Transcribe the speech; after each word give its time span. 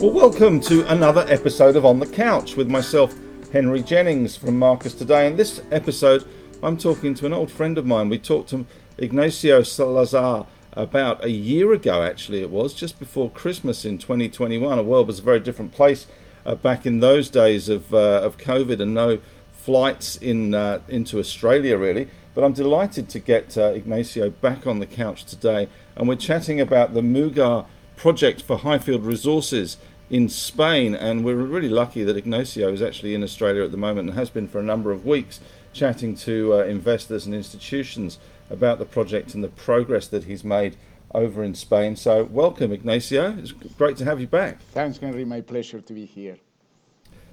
Well, 0.00 0.12
welcome 0.12 0.60
to 0.60 0.90
another 0.90 1.26
episode 1.28 1.76
of 1.76 1.84
On 1.84 2.00
the 2.00 2.06
Couch 2.06 2.56
with 2.56 2.70
myself, 2.70 3.14
Henry 3.52 3.82
Jennings 3.82 4.34
from 4.34 4.58
Marcus 4.58 4.94
Today. 4.94 5.26
In 5.26 5.36
this 5.36 5.60
episode, 5.70 6.24
I'm 6.62 6.78
talking 6.78 7.12
to 7.16 7.26
an 7.26 7.34
old 7.34 7.50
friend 7.52 7.76
of 7.76 7.84
mine. 7.84 8.08
We 8.08 8.18
talked 8.18 8.48
to 8.48 8.64
Ignacio 8.96 9.62
Salazar 9.62 10.46
about 10.72 11.22
a 11.22 11.28
year 11.28 11.74
ago, 11.74 12.02
actually, 12.02 12.40
it 12.40 12.48
was 12.48 12.72
just 12.72 12.98
before 12.98 13.28
Christmas 13.28 13.84
in 13.84 13.98
2021. 13.98 14.74
The 14.74 14.82
world 14.82 15.06
was 15.06 15.18
a 15.18 15.22
very 15.22 15.38
different 15.38 15.72
place 15.72 16.06
uh, 16.46 16.54
back 16.54 16.86
in 16.86 17.00
those 17.00 17.28
days 17.28 17.68
of, 17.68 17.92
uh, 17.92 18.22
of 18.22 18.38
COVID 18.38 18.80
and 18.80 18.94
no 18.94 19.18
flights 19.52 20.16
in 20.16 20.54
uh, 20.54 20.80
into 20.88 21.18
Australia, 21.18 21.76
really. 21.76 22.08
But 22.34 22.44
I'm 22.44 22.54
delighted 22.54 23.10
to 23.10 23.18
get 23.18 23.58
uh, 23.58 23.64
Ignacio 23.74 24.30
back 24.30 24.66
on 24.66 24.78
the 24.78 24.86
couch 24.86 25.26
today, 25.26 25.68
and 25.94 26.08
we're 26.08 26.16
chatting 26.16 26.58
about 26.58 26.94
the 26.94 27.02
Muga 27.02 27.66
project 28.00 28.40
for 28.40 28.56
Highfield 28.56 29.04
Resources 29.04 29.76
in 30.10 30.28
Spain. 30.28 30.94
And 30.94 31.24
we're 31.24 31.36
really 31.36 31.68
lucky 31.68 32.04
that 32.04 32.16
Ignacio 32.16 32.72
is 32.72 32.82
actually 32.82 33.14
in 33.14 33.22
Australia 33.22 33.64
at 33.64 33.70
the 33.70 33.76
moment 33.76 34.08
and 34.08 34.18
has 34.18 34.28
been 34.28 34.48
for 34.48 34.58
a 34.58 34.62
number 34.62 34.90
of 34.90 35.06
weeks, 35.06 35.40
chatting 35.72 36.16
to 36.16 36.54
uh, 36.54 36.56
investors 36.64 37.24
and 37.24 37.34
institutions 37.34 38.18
about 38.50 38.78
the 38.78 38.84
project 38.84 39.34
and 39.34 39.42
the 39.44 39.48
progress 39.48 40.08
that 40.08 40.24
he's 40.24 40.42
made 40.42 40.76
over 41.14 41.42
in 41.42 41.54
Spain. 41.54 41.96
So, 41.96 42.24
welcome, 42.24 42.72
Ignacio. 42.72 43.36
It's 43.38 43.52
great 43.52 43.96
to 43.98 44.04
have 44.04 44.20
you 44.20 44.26
back. 44.26 44.60
Thanks, 44.72 44.98
Henry. 44.98 45.24
My 45.24 45.40
pleasure 45.40 45.80
to 45.80 45.92
be 45.92 46.04
here. 46.04 46.38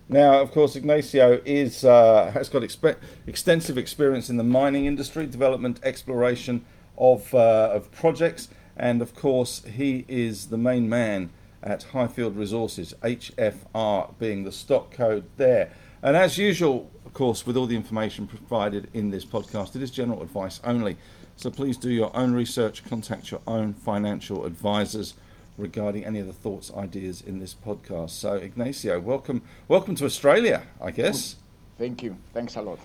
Now, 0.10 0.40
of 0.42 0.52
course, 0.52 0.76
Ignacio 0.76 1.42
is 1.44 1.84
uh, 1.84 2.32
has 2.32 2.48
got 2.48 2.62
expe- 2.62 2.96
extensive 3.26 3.78
experience 3.78 4.30
in 4.30 4.38
the 4.38 4.44
mining 4.44 4.86
industry, 4.86 5.26
development, 5.26 5.80
exploration 5.84 6.66
of 6.98 7.34
uh, 7.34 7.72
of 7.74 7.92
projects, 7.92 8.48
and 8.78 9.02
of 9.02 9.14
course, 9.16 9.64
he 9.66 10.06
is 10.08 10.48
the 10.48 10.58
main 10.58 10.88
man 10.88 11.30
at 11.68 11.84
Highfield 11.84 12.38
Resources, 12.38 12.94
HFR 13.04 14.18
being 14.18 14.46
the 14.46 14.54
stock 14.54 14.90
code 14.92 15.26
there. 15.36 15.70
And 16.02 16.16
as 16.16 16.38
usual, 16.38 16.90
of 17.06 17.14
course, 17.14 17.46
with 17.46 17.58
all 17.58 17.66
the 17.66 17.76
information 17.76 18.26
provided 18.26 18.90
in 18.94 19.10
this 19.10 19.26
podcast, 19.26 19.76
it 19.76 19.82
is 19.82 19.92
general 19.92 20.22
advice 20.22 20.62
only. 20.64 20.96
So 21.36 21.52
please 21.52 21.76
do 21.76 21.90
your 21.90 22.16
own 22.16 22.34
research, 22.34 22.86
contact 22.86 23.32
your 23.32 23.42
own 23.46 23.74
financial 23.74 24.46
advisors 24.46 25.16
regarding 25.58 26.06
any 26.06 26.20
of 26.20 26.28
the 26.28 26.34
thoughts, 26.34 26.72
ideas 26.74 27.22
in 27.22 27.40
this 27.40 27.54
podcast. 27.54 28.12
So, 28.12 28.36
Ignacio, 28.36 29.00
welcome, 29.02 29.42
welcome 29.68 29.96
to 29.96 30.06
Australia, 30.06 30.64
I 30.82 30.92
guess. 30.92 31.36
Thank 31.78 32.02
you. 32.02 32.18
Thanks 32.34 32.56
a 32.56 32.62
lot. 32.62 32.80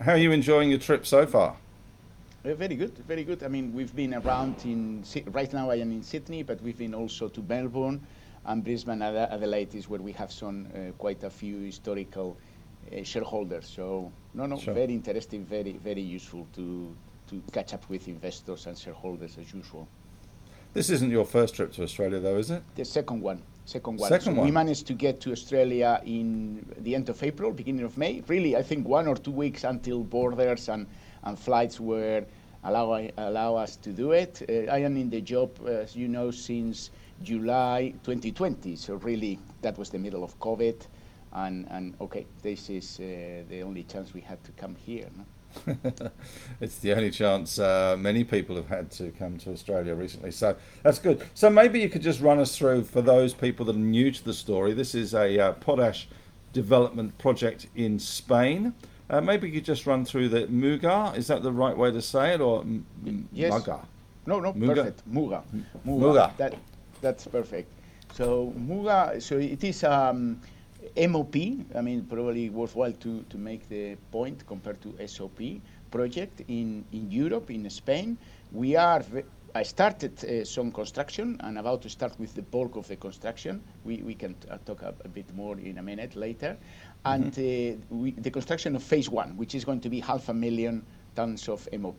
How 0.00 0.12
are 0.12 0.18
you 0.18 0.32
enjoying 0.32 0.68
your 0.68 0.80
trip 0.80 1.06
so 1.06 1.24
far? 1.24 1.56
Uh, 2.44 2.54
very 2.54 2.74
good, 2.74 2.96
very 3.06 3.22
good. 3.22 3.44
I 3.44 3.48
mean, 3.48 3.72
we've 3.72 3.94
been 3.94 4.14
around 4.14 4.56
in 4.64 5.04
right 5.28 5.52
now. 5.52 5.70
I 5.70 5.76
am 5.76 5.92
in 5.92 6.02
Sydney, 6.02 6.42
but 6.42 6.60
we've 6.60 6.78
been 6.78 6.94
also 6.94 7.28
to 7.28 7.42
Melbourne 7.42 8.04
and 8.46 8.64
Brisbane, 8.64 9.00
Adelaide 9.00 9.74
is 9.74 9.88
where 9.88 10.00
we 10.00 10.12
have 10.12 10.32
some 10.32 10.66
uh, 10.74 10.90
quite 10.98 11.22
a 11.22 11.30
few 11.30 11.60
historical 11.60 12.36
uh, 12.92 13.04
shareholders. 13.04 13.68
So, 13.68 14.10
no, 14.34 14.46
no, 14.46 14.58
sure. 14.58 14.74
very 14.74 14.92
interesting, 14.92 15.44
very, 15.44 15.74
very 15.74 16.00
useful 16.00 16.46
to 16.54 16.94
to 17.28 17.42
catch 17.52 17.72
up 17.72 17.88
with 17.88 18.08
investors 18.08 18.66
and 18.66 18.76
shareholders 18.76 19.38
as 19.38 19.54
usual. 19.54 19.86
This 20.74 20.90
isn't 20.90 21.10
your 21.10 21.24
first 21.24 21.54
trip 21.54 21.72
to 21.74 21.82
Australia, 21.84 22.18
though, 22.18 22.36
is 22.36 22.50
it? 22.50 22.62
The 22.74 22.84
second 22.84 23.22
one. 23.22 23.40
Second 23.64 24.00
one. 24.00 24.08
Second 24.08 24.34
so 24.34 24.38
one. 24.38 24.46
We 24.46 24.50
managed 24.50 24.88
to 24.88 24.94
get 24.94 25.20
to 25.20 25.30
Australia 25.30 26.02
in 26.04 26.66
the 26.80 26.94
end 26.94 27.08
of 27.08 27.22
April, 27.22 27.52
beginning 27.52 27.84
of 27.84 27.96
May. 27.96 28.22
Really, 28.26 28.56
I 28.56 28.62
think 28.62 28.88
one 28.88 29.06
or 29.06 29.16
two 29.16 29.30
weeks 29.30 29.62
until 29.64 30.02
borders 30.02 30.68
and, 30.68 30.86
and 31.24 31.38
flights 31.38 31.80
were 31.80 32.24
allow 32.64 33.08
allow 33.16 33.56
us 33.56 33.76
to 33.76 33.90
do 33.90 34.12
it. 34.12 34.42
Uh, 34.48 34.70
I 34.70 34.78
am 34.78 34.96
in 34.96 35.10
the 35.10 35.20
job, 35.20 35.50
as 35.66 35.96
you 35.96 36.08
know, 36.08 36.30
since 36.30 36.90
July 37.22 37.94
2020. 38.04 38.76
So 38.76 38.94
really, 38.96 39.38
that 39.62 39.78
was 39.78 39.90
the 39.90 39.98
middle 39.98 40.24
of 40.24 40.38
COVID, 40.38 40.86
and 41.32 41.66
and 41.70 41.94
okay, 42.00 42.26
this 42.42 42.70
is 42.70 42.98
uh, 43.00 43.42
the 43.48 43.62
only 43.62 43.84
chance 43.84 44.14
we 44.14 44.20
had 44.20 44.42
to 44.44 44.52
come 44.52 44.74
here. 44.74 45.08
No? 45.16 45.24
it's 46.60 46.78
the 46.78 46.92
only 46.94 47.10
chance 47.10 47.58
uh, 47.58 47.96
many 47.98 48.24
people 48.24 48.56
have 48.56 48.68
had 48.68 48.90
to 48.90 49.10
come 49.12 49.38
to 49.38 49.52
Australia 49.52 49.94
recently. 49.94 50.30
So 50.30 50.56
that's 50.82 50.98
good. 50.98 51.26
So 51.34 51.50
maybe 51.50 51.80
you 51.80 51.88
could 51.88 52.02
just 52.02 52.20
run 52.20 52.38
us 52.38 52.56
through, 52.56 52.84
for 52.84 53.02
those 53.02 53.34
people 53.34 53.66
that 53.66 53.76
are 53.76 53.78
new 53.78 54.10
to 54.10 54.24
the 54.24 54.32
story, 54.32 54.72
this 54.72 54.94
is 54.94 55.14
a 55.14 55.38
uh, 55.38 55.52
potash 55.52 56.08
development 56.52 57.18
project 57.18 57.66
in 57.74 57.98
Spain. 57.98 58.74
Uh, 59.12 59.20
maybe 59.20 59.46
you 59.46 59.52
could 59.52 59.64
just 59.64 59.86
run 59.86 60.04
through 60.06 60.30
the 60.30 60.46
Muga. 60.46 61.14
Is 61.16 61.26
that 61.26 61.42
the 61.42 61.52
right 61.52 61.76
way 61.76 61.90
to 61.92 62.00
say 62.00 62.34
it, 62.34 62.40
or 62.40 62.62
m- 62.62 63.28
yes. 63.30 63.52
Muga? 63.52 63.84
No, 64.24 64.40
no, 64.40 64.54
Muga? 64.54 64.74
perfect. 64.74 65.12
Muga. 65.12 65.42
Muga. 65.86 66.00
Muga. 66.00 66.36
That, 66.38 66.54
that's 67.02 67.26
perfect. 67.26 67.70
So 68.14 68.54
Muga. 68.58 69.20
So 69.20 69.38
it 69.38 69.62
is. 69.62 69.84
Um, 69.84 70.40
MOP, 70.96 71.36
I 71.74 71.80
mean, 71.80 72.04
probably 72.04 72.50
worthwhile 72.50 72.92
to, 72.92 73.22
to 73.30 73.38
make 73.38 73.68
the 73.68 73.96
point 74.10 74.44
compared 74.46 74.82
to 74.82 75.06
SOP 75.06 75.40
project 75.90 76.42
in, 76.48 76.84
in 76.92 77.10
Europe, 77.10 77.50
in 77.50 77.68
Spain. 77.70 78.18
We 78.52 78.76
are, 78.76 79.02
I 79.54 79.62
started 79.62 80.22
uh, 80.24 80.44
some 80.44 80.72
construction 80.72 81.40
and 81.40 81.58
about 81.58 81.82
to 81.82 81.88
start 81.88 82.18
with 82.18 82.34
the 82.34 82.42
bulk 82.42 82.76
of 82.76 82.88
the 82.88 82.96
construction. 82.96 83.62
We, 83.84 83.98
we 83.98 84.14
can 84.14 84.34
uh, 84.50 84.58
talk 84.66 84.82
a, 84.82 84.94
a, 85.04 85.08
bit 85.08 85.34
more 85.34 85.58
in 85.58 85.78
a 85.78 85.82
minute 85.82 86.16
later. 86.16 86.56
And 87.04 87.32
mm-hmm. 87.32 87.94
uh, 87.94 87.96
we, 87.98 88.10
the 88.12 88.30
construction 88.30 88.76
of 88.76 88.82
phase 88.82 89.08
one, 89.10 89.36
which 89.36 89.54
is 89.54 89.64
going 89.64 89.80
to 89.80 89.88
be 89.88 90.00
half 90.00 90.28
a 90.28 90.34
million 90.34 90.86
tons 91.16 91.48
of 91.48 91.68
MOP. 91.78 91.98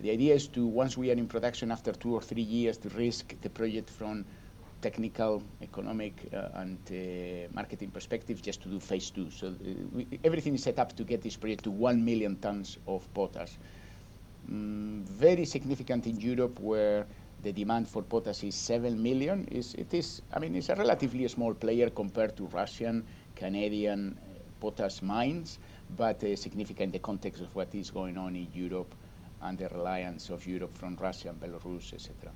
The 0.00 0.10
idea 0.10 0.34
is 0.34 0.46
to, 0.48 0.66
once 0.66 0.96
we 0.96 1.10
are 1.10 1.14
in 1.14 1.26
production 1.26 1.70
after 1.70 1.92
two 1.92 2.14
or 2.14 2.22
three 2.22 2.42
years, 2.42 2.78
to 2.78 2.88
risk 2.90 3.34
the 3.42 3.50
project 3.50 3.90
from 3.90 4.24
technical, 4.82 5.42
economic, 5.62 6.14
uh, 6.32 6.48
and 6.54 6.78
uh, 6.90 7.48
marketing 7.54 7.90
perspective 7.90 8.40
just 8.42 8.62
to 8.62 8.68
do 8.68 8.78
phase 8.78 9.10
two. 9.10 9.30
So 9.30 9.48
uh, 9.48 9.52
we, 9.92 10.06
everything 10.24 10.54
is 10.54 10.62
set 10.62 10.78
up 10.78 10.96
to 10.96 11.04
get 11.04 11.22
this 11.22 11.36
project 11.36 11.64
to 11.64 11.70
1 11.70 12.04
million 12.04 12.36
tons 12.36 12.78
of 12.86 13.12
potash. 13.14 13.52
Mm, 14.50 15.02
very 15.04 15.44
significant 15.44 16.06
in 16.06 16.20
Europe 16.20 16.60
where 16.60 17.06
the 17.42 17.52
demand 17.52 17.88
for 17.88 18.02
potash 18.02 18.44
is 18.44 18.54
7 18.54 19.02
million. 19.02 19.46
Is, 19.48 19.74
it 19.74 19.92
is, 19.92 20.22
I 20.32 20.38
mean, 20.38 20.54
it's 20.54 20.68
a 20.68 20.74
relatively 20.76 21.26
small 21.28 21.54
player 21.54 21.90
compared 21.90 22.36
to 22.36 22.44
Russian, 22.46 23.04
Canadian 23.34 24.16
potash 24.60 25.02
mines, 25.02 25.58
but 25.96 26.22
uh, 26.24 26.36
significant 26.36 26.86
in 26.86 26.92
the 26.92 26.98
context 26.98 27.42
of 27.42 27.54
what 27.54 27.74
is 27.74 27.90
going 27.90 28.16
on 28.16 28.36
in 28.36 28.48
Europe 28.54 28.94
and 29.42 29.58
the 29.58 29.68
reliance 29.68 30.30
of 30.30 30.46
Europe 30.46 30.76
from 30.76 30.96
Russia 30.96 31.28
and 31.28 31.40
Belarus, 31.40 31.92
etc. 31.92 32.30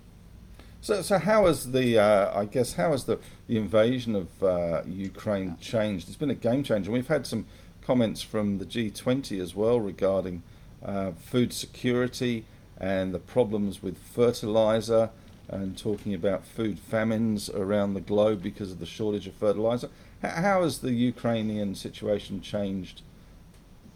So, 0.82 1.02
so 1.02 1.18
how 1.18 1.46
has 1.46 1.72
the, 1.72 1.98
uh, 1.98 2.40
I 2.40 2.46
guess, 2.46 2.72
how 2.74 2.92
has 2.92 3.04
the, 3.04 3.18
the 3.46 3.56
invasion 3.56 4.14
of 4.14 4.42
uh, 4.42 4.82
Ukraine 4.86 5.56
changed? 5.60 6.08
It's 6.08 6.16
been 6.16 6.30
a 6.30 6.34
game 6.34 6.62
changer. 6.62 6.90
We've 6.90 7.06
had 7.06 7.26
some 7.26 7.46
comments 7.82 8.22
from 8.22 8.58
the 8.58 8.64
G20 8.64 9.40
as 9.40 9.54
well 9.54 9.80
regarding 9.80 10.42
uh, 10.82 11.12
food 11.12 11.52
security 11.52 12.44
and 12.78 13.12
the 13.12 13.18
problems 13.18 13.82
with 13.82 13.98
fertilizer 13.98 15.10
and 15.50 15.76
talking 15.76 16.14
about 16.14 16.44
food 16.44 16.78
famines 16.78 17.50
around 17.50 17.94
the 17.94 18.00
globe 18.00 18.42
because 18.42 18.70
of 18.70 18.78
the 18.78 18.86
shortage 18.86 19.26
of 19.26 19.34
fertilizer. 19.34 19.88
How 20.22 20.62
has 20.62 20.78
the 20.78 20.92
Ukrainian 20.92 21.74
situation 21.74 22.40
changed 22.40 23.02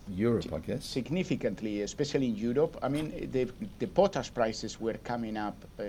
Europe, 0.09 0.53
I 0.53 0.59
guess? 0.59 0.85
Significantly, 0.85 1.83
especially 1.83 2.27
in 2.27 2.37
Europe. 2.37 2.77
I 2.83 2.89
mean, 2.89 3.31
the, 3.31 3.51
the 3.79 3.87
potash 3.87 4.33
prices 4.33 4.81
were 4.81 4.99
coming 5.05 5.37
up 5.37 5.57
uh, 5.79 5.85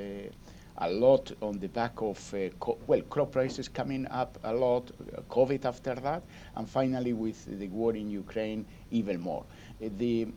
a 0.80 0.90
lot 0.90 1.32
on 1.42 1.60
the 1.60 1.68
back 1.68 2.02
of, 2.02 2.34
uh, 2.34 2.50
well, 2.88 3.02
crop 3.04 3.32
prices 3.32 3.68
coming 3.68 4.06
up 4.08 4.38
a 4.44 4.54
lot, 4.54 4.92
COVID 5.30 5.66
after 5.66 5.96
that, 5.96 6.22
and 6.56 6.70
finally 6.70 7.14
with 7.14 7.46
the 7.60 7.68
war 7.70 7.96
in 7.96 8.10
Ukraine, 8.10 8.66
even 8.92 9.20
more. 9.20 9.46
The, 9.80 10.28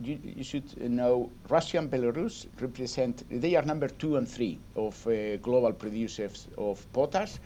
you, 0.00 0.18
you, 0.22 0.44
should 0.44 0.80
know 0.80 1.30
Russia 1.48 1.78
and 1.78 1.90
Belarus 1.90 2.46
represent, 2.60 3.24
they 3.30 3.56
are 3.56 3.62
number 3.62 3.88
two 3.88 4.16
and 4.16 4.28
three 4.28 4.58
of 4.76 5.06
uh, 5.06 5.36
global 5.38 5.72
producers 5.72 6.46
of 6.56 6.90
potash 6.92 7.38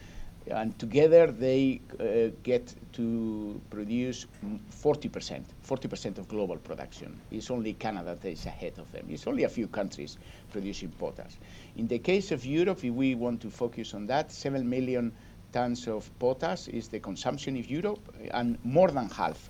and 0.47 0.77
together 0.77 1.31
they 1.31 1.79
uh, 1.99 2.35
get 2.43 2.73
to 2.91 3.59
produce 3.69 4.25
40%, 4.71 5.43
40% 5.65 6.17
of 6.17 6.27
global 6.27 6.57
production. 6.57 7.19
It's 7.31 7.49
only 7.49 7.73
Canada 7.73 8.17
that 8.21 8.29
is 8.29 8.45
ahead 8.45 8.77
of 8.77 8.91
them. 8.91 9.05
It's 9.09 9.25
only 9.25 9.43
a 9.43 9.49
few 9.49 9.67
countries 9.67 10.17
producing 10.51 10.89
potash. 10.89 11.31
In 11.77 11.87
the 11.87 11.99
case 11.99 12.31
of 12.31 12.45
Europe, 12.45 12.83
if 12.83 12.93
we 12.93 13.15
want 13.15 13.41
to 13.41 13.49
focus 13.49 13.93
on 13.93 14.05
that, 14.07 14.31
7 14.31 14.69
million 14.69 15.13
tons 15.53 15.87
of 15.87 16.09
potash 16.19 16.67
is 16.67 16.87
the 16.89 16.99
consumption 16.99 17.57
of 17.57 17.69
Europe, 17.69 17.99
and 18.31 18.57
more 18.65 18.89
than 18.91 19.09
half 19.09 19.49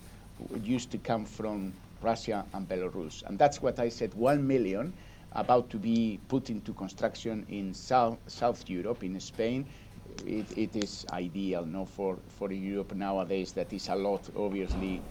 used 0.62 0.90
to 0.92 0.98
come 0.98 1.24
from 1.24 1.72
Russia 2.04 2.44
and 2.52 2.68
Belarus. 2.68 3.22
And 3.26 3.38
that's 3.38 3.60
what 3.62 3.78
I 3.80 3.88
said, 3.88 4.14
1 4.14 4.46
million 4.46 4.92
about 5.32 5.68
to 5.70 5.78
be 5.78 6.20
put 6.28 6.50
into 6.50 6.72
construction 6.74 7.44
in 7.48 7.74
South, 7.74 8.18
South 8.28 8.68
Europe, 8.68 9.02
in 9.02 9.18
Spain, 9.18 9.66
it, 10.26 10.46
it 10.56 10.76
is 10.76 11.04
ideal 11.12 11.64
no, 11.64 11.84
for, 11.84 12.16
for 12.38 12.52
Europe 12.52 12.94
nowadays 12.94 13.52
that 13.52 13.72
is 13.72 13.88
a 13.88 13.94
lot, 13.96 14.22
obviously, 14.36 15.02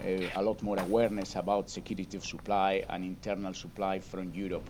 uh, 0.00 0.26
a 0.36 0.42
lot 0.42 0.62
more 0.62 0.78
awareness 0.80 1.36
about 1.36 1.70
security 1.70 2.16
of 2.16 2.24
supply 2.24 2.84
and 2.90 3.04
internal 3.04 3.54
supply 3.54 3.98
from 3.98 4.32
Europe. 4.34 4.68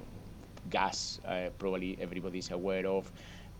Gas, 0.68 1.20
uh, 1.26 1.48
probably 1.58 1.96
everybody 2.00 2.38
is 2.38 2.50
aware 2.50 2.86
of. 2.86 3.10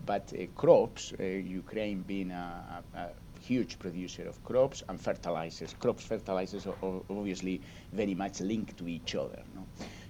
But 0.05 0.31
uh, 0.33 0.45
crops, 0.55 1.13
uh, 1.19 1.23
Ukraine 1.23 2.01
being 2.01 2.31
a, 2.31 2.83
a, 2.95 3.09
huge 3.41 3.79
producer 3.79 4.27
of 4.27 4.43
crops 4.43 4.83
and 4.87 4.99
fertilizers, 4.99 5.75
crops 5.79 6.05
fertilizers 6.05 6.67
are 6.67 6.75
obviously 7.09 7.61
very 7.91 8.15
much 8.15 8.39
linked 8.39 8.77
to 8.77 8.87
each 8.87 9.15
other. 9.15 9.41
No? 9.55 9.65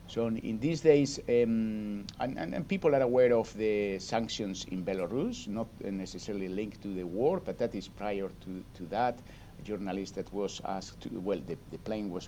So 0.07 0.28
in 0.28 0.60
these 0.60 0.81
days, 0.81 1.19
um, 1.30 2.06
and, 2.19 2.38
and, 2.38 2.54
and, 2.54 2.68
people 2.68 2.94
are 2.94 3.01
aware 3.01 3.33
of 3.33 3.56
the 3.56 3.98
sanctions 3.98 4.66
in 4.69 4.83
Belarus, 4.83 5.48
not 5.48 5.68
necessarily 5.81 6.50
linked 6.50 6.81
to 6.81 6.94
the 6.94 7.04
war, 7.04 7.39
but 7.39 7.57
that 7.60 7.74
is 7.75 7.88
prior 7.88 8.28
to, 8.28 8.63
to 8.74 8.83
that. 8.88 9.18
A 9.57 9.62
journalist 9.63 10.16
that 10.16 10.31
was 10.34 10.60
asked 10.66 11.00
to, 11.04 11.10
well, 11.22 11.39
the, 11.48 11.57
the 11.72 11.77
plane 11.77 12.10
was 12.10 12.27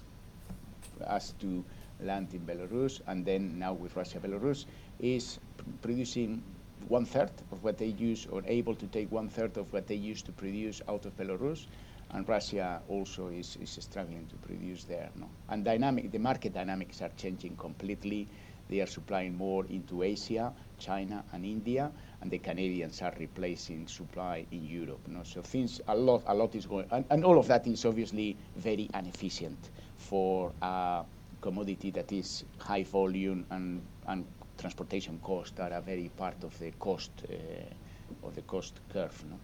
asked 1.07 1.37
to 1.41 1.65
land 1.99 2.33
in 2.33 2.39
Belarus, 2.45 3.01
and 3.07 3.25
then 3.25 3.59
now 3.59 3.73
with 3.73 3.97
Russia, 3.97 4.19
Belarus 4.19 4.65
is 5.01 5.39
producing 5.81 6.41
one 6.89 7.05
third 7.05 7.31
of 7.51 7.63
what 7.63 7.77
they 7.77 7.87
use, 7.87 8.27
or 8.31 8.41
able 8.45 8.75
to 8.75 8.87
take 8.87 9.11
one 9.11 9.29
third 9.29 9.57
of 9.57 9.71
what 9.73 9.87
they 9.87 9.95
used 9.95 10.25
to 10.25 10.31
produce 10.31 10.81
out 10.87 11.05
of 11.05 11.15
Belarus 11.17 11.65
and 12.13 12.27
Russia 12.29 12.81
also 12.87 13.27
is, 13.27 13.57
is 13.61 13.77
struggling 13.81 14.25
to 14.27 14.35
produce 14.47 14.83
there. 14.83 15.09
No? 15.15 15.27
And 15.49 15.65
dynamic, 15.65 16.11
the 16.11 16.19
market 16.19 16.53
dynamics 16.53 17.01
are 17.01 17.11
changing 17.17 17.55
completely. 17.57 18.27
They 18.69 18.79
are 18.81 18.87
supplying 18.87 19.35
more 19.35 19.65
into 19.65 20.03
Asia, 20.03 20.53
China, 20.79 21.23
and 21.33 21.43
India, 21.43 21.91
and 22.21 22.31
the 22.31 22.37
Canadians 22.37 23.01
are 23.01 23.13
replacing 23.19 23.87
supply 23.87 24.45
in 24.51 24.65
Europe. 24.65 24.99
No? 25.07 25.23
So 25.23 25.41
things 25.41 25.81
a 25.87 25.95
lot, 25.95 26.23
a 26.27 26.33
lot 26.33 26.55
is 26.55 26.65
going, 26.65 26.85
and, 26.91 27.03
and 27.09 27.25
all 27.25 27.37
of 27.37 27.47
that 27.47 27.67
is 27.67 27.83
obviously 27.85 28.37
very 28.55 28.89
inefficient 28.93 29.71
for 29.97 30.51
a 30.61 31.03
commodity 31.41 31.91
that 31.91 32.11
is 32.11 32.45
high 32.59 32.83
volume 32.83 33.45
and, 33.49 33.81
and 34.07 34.25
transportation 34.63 35.19
costs 35.21 35.59
are 35.59 35.73
a 35.73 35.81
very 35.81 36.09
part 36.21 36.39
of 36.43 36.57
the 36.59 36.71
cost 36.79 37.11
uh, 37.29 38.27
of 38.27 38.33
the 38.35 38.43
cost 38.53 38.73
curve. 38.93 39.17
No? 39.29 39.37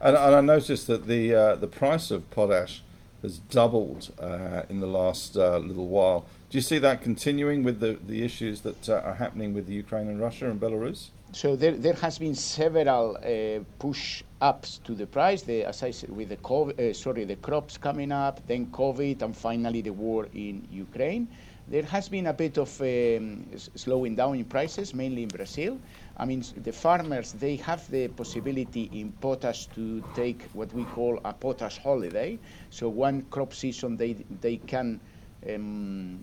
And, 0.00 0.16
and 0.16 0.34
I 0.34 0.40
noticed 0.40 0.86
that 0.86 1.02
the 1.06 1.22
uh, 1.34 1.56
the 1.64 1.70
price 1.82 2.06
of 2.10 2.20
potash 2.30 2.74
has 3.22 3.34
doubled 3.58 4.02
uh, 4.20 4.62
in 4.72 4.80
the 4.80 4.92
last 5.00 5.36
uh, 5.36 5.58
little 5.70 5.88
while. 5.88 6.20
Do 6.50 6.58
you 6.58 6.62
see 6.70 6.78
that 6.78 6.96
continuing 7.02 7.62
with 7.68 7.80
the, 7.80 7.92
the 8.06 8.22
issues 8.22 8.60
that 8.62 8.88
uh, 8.88 9.08
are 9.08 9.18
happening 9.24 9.54
with 9.56 9.66
the 9.66 9.76
Ukraine 9.84 10.08
and 10.12 10.18
Russia 10.20 10.50
and 10.50 10.60
Belarus? 10.60 11.00
So 11.32 11.56
there, 11.56 11.76
there 11.86 11.98
has 12.06 12.18
been 12.18 12.34
several 12.34 13.16
uh, 13.16 13.64
push 13.78 14.22
ups 14.40 14.78
to 14.86 14.92
the 14.94 15.06
price. 15.06 15.40
The, 15.42 15.64
as 15.64 15.82
I 15.82 15.90
said, 15.90 16.10
with 16.10 16.28
the 16.28 16.36
COVID, 16.36 16.78
uh, 16.78 16.94
sorry, 16.94 17.24
the 17.24 17.36
crops 17.36 17.78
coming 17.78 18.12
up, 18.12 18.46
then 18.46 18.62
COVID, 18.66 19.22
and 19.22 19.34
finally 19.34 19.80
the 19.80 19.94
war 20.06 20.28
in 20.34 20.54
Ukraine. 20.70 21.26
There 21.66 21.82
has 21.84 22.08
been 22.08 22.26
a 22.26 22.32
bit 22.34 22.58
of 22.58 22.78
um, 22.80 23.46
slowing 23.74 24.14
down 24.16 24.36
in 24.36 24.44
prices, 24.44 24.92
mainly 24.94 25.22
in 25.22 25.28
Brazil. 25.28 25.78
I 26.16 26.26
mean, 26.26 26.44
the 26.56 26.72
farmers, 26.72 27.32
they 27.32 27.56
have 27.56 27.90
the 27.90 28.08
possibility 28.08 28.82
in 28.92 29.12
potash 29.12 29.66
to 29.68 30.02
take 30.14 30.42
what 30.52 30.72
we 30.74 30.84
call 30.84 31.18
a 31.24 31.32
potash 31.32 31.78
holiday. 31.78 32.38
So 32.70 32.88
one 32.88 33.22
crop 33.30 33.54
season, 33.54 33.96
they, 33.96 34.12
they 34.40 34.58
can 34.58 35.00
um, 35.48 36.20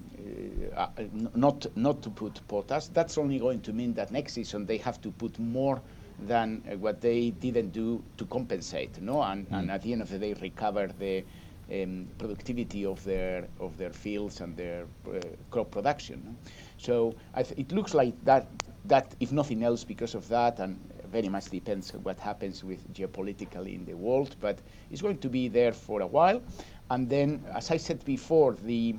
uh, 0.75 0.87
not, 1.35 1.65
not 1.75 2.01
to 2.03 2.09
put 2.09 2.39
potash. 2.47 2.87
That's 2.87 3.17
only 3.17 3.39
going 3.39 3.61
to 3.61 3.73
mean 3.73 3.93
that 3.95 4.11
next 4.11 4.33
season 4.33 4.65
they 4.65 4.77
have 4.77 5.01
to 5.01 5.11
put 5.11 5.37
more 5.39 5.81
than 6.19 6.63
uh, 6.71 6.77
what 6.77 7.01
they 7.01 7.31
didn't 7.31 7.71
do 7.71 8.03
to 8.17 8.25
compensate, 8.25 9.01
no? 9.01 9.21
And, 9.23 9.49
mm. 9.49 9.59
and 9.59 9.71
at 9.71 9.81
the 9.81 9.93
end 9.93 10.01
of 10.03 10.09
the 10.09 10.19
day, 10.19 10.33
recover 10.33 10.87
the 10.99 11.23
um, 11.71 12.07
productivity 12.17 12.85
of 12.85 13.03
their 13.03 13.47
of 13.59 13.77
their 13.77 13.91
fields 13.91 14.41
and 14.41 14.55
their 14.57 14.85
uh, 15.07 15.19
crop 15.49 15.71
production. 15.71 16.37
So 16.77 17.15
it 17.57 17.71
looks 17.71 17.93
like 17.93 18.13
that 18.25 18.47
that 18.85 19.15
if 19.19 19.31
nothing 19.31 19.63
else 19.63 19.83
because 19.83 20.15
of 20.15 20.27
that 20.29 20.59
and 20.59 20.77
very 21.11 21.29
much 21.29 21.49
depends 21.49 21.93
on 21.93 22.03
what 22.03 22.19
happens 22.19 22.63
with 22.63 22.91
geopolitically 22.93 23.75
in 23.75 23.85
the 23.85 23.93
world, 23.93 24.35
but 24.39 24.57
it's 24.89 25.01
going 25.01 25.17
to 25.19 25.29
be 25.29 25.47
there 25.49 25.73
for 25.73 26.01
a 26.01 26.07
while. 26.07 26.41
And 26.89 27.09
then, 27.09 27.43
as 27.53 27.69
I 27.69 27.77
said 27.77 28.03
before, 28.05 28.53
the 28.63 28.95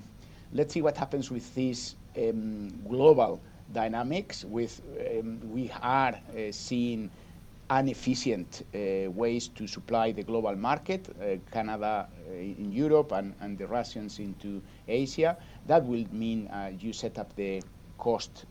let's 0.52 0.74
see 0.74 0.82
what 0.82 0.96
happens 0.96 1.30
with 1.30 1.54
these 1.54 1.96
um, 2.16 2.68
global 2.88 3.40
dynamics. 3.72 4.44
With 4.44 4.80
um, 5.18 5.40
we 5.50 5.70
are 5.82 6.14
uh, 6.14 6.52
seeing 6.52 7.10
inefficient 7.78 8.64
uh, 8.74 9.10
ways 9.10 9.48
to 9.48 9.66
supply 9.66 10.12
the 10.12 10.22
global 10.22 10.56
market, 10.56 11.08
uh, 11.08 11.36
Canada 11.50 12.06
uh, 12.28 12.32
in 12.34 12.72
Europe 12.72 13.12
and, 13.12 13.34
and 13.40 13.56
the 13.56 13.66
Russians 13.66 14.18
into 14.18 14.62
Asia. 14.86 15.36
That 15.66 15.84
will 15.84 16.04
mean 16.12 16.50
you 16.78 16.92
set 16.92 17.18
up 17.18 17.34
the 17.36 17.62
cost 17.98 18.46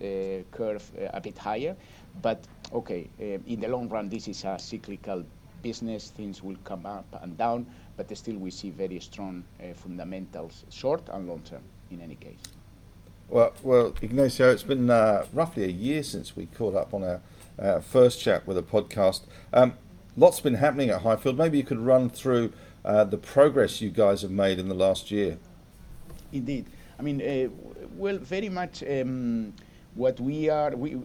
curve 0.52 0.90
a 1.14 1.20
bit 1.20 1.38
higher. 1.38 1.76
But 2.22 2.46
okay, 2.74 3.10
in 3.20 3.60
the 3.60 3.68
long 3.68 3.90
run, 3.90 4.10
this 4.10 4.28
is 4.28 4.44
a 4.46 4.58
cyclical 4.58 5.24
business. 5.62 6.10
Things 6.10 6.42
will 6.42 6.58
come 6.64 6.86
up 6.86 7.06
and 7.22 7.38
down, 7.38 7.66
but 7.98 8.16
still 8.18 8.38
we 8.38 8.50
see 8.50 8.70
very 8.70 9.00
strong 9.00 9.44
fundamentals, 9.76 10.66
short 10.70 11.10
and 11.10 11.28
long 11.28 11.42
term, 11.42 11.62
in 11.92 12.02
any 12.02 12.16
case. 12.16 12.40
Well, 13.30 13.54
well, 13.62 13.94
Ignacio, 14.02 14.52
it's 14.52 14.64
been 14.64 14.88
roughly 15.34 15.66
a 15.66 15.72
year 15.72 16.04
since 16.04 16.36
we 16.36 16.46
caught 16.46 16.76
up 16.76 16.94
on 16.94 17.04
our 17.04 17.22
uh, 17.60 17.80
first 17.80 18.20
chat 18.22 18.46
with 18.48 18.58
a 18.58 18.64
podcast. 18.64 19.22
Um, 19.54 19.74
lots 20.18 20.40
been 20.40 20.56
happening 20.56 20.90
at 20.90 21.02
Highfield. 21.02 21.38
Maybe 21.38 21.58
you 21.58 21.64
could 21.64 21.80
run 21.80 22.10
through 22.10 22.54
uh, 22.84 23.04
the 23.04 23.18
progress 23.18 23.82
you 23.82 23.90
guys 23.90 24.22
have 24.22 24.32
made 24.32 24.60
in 24.60 24.68
the 24.70 24.76
last 24.76 25.12
year. 25.12 25.38
Indeed. 26.32 26.66
I 26.98 27.02
mean, 27.04 27.22
uh, 27.22 27.50
well, 27.96 28.18
very 28.18 28.50
much 28.50 28.84
um, 28.84 29.54
what 29.96 30.20
we 30.20 30.50
are, 30.50 30.76
we, 30.76 30.96
uh, 30.96 31.00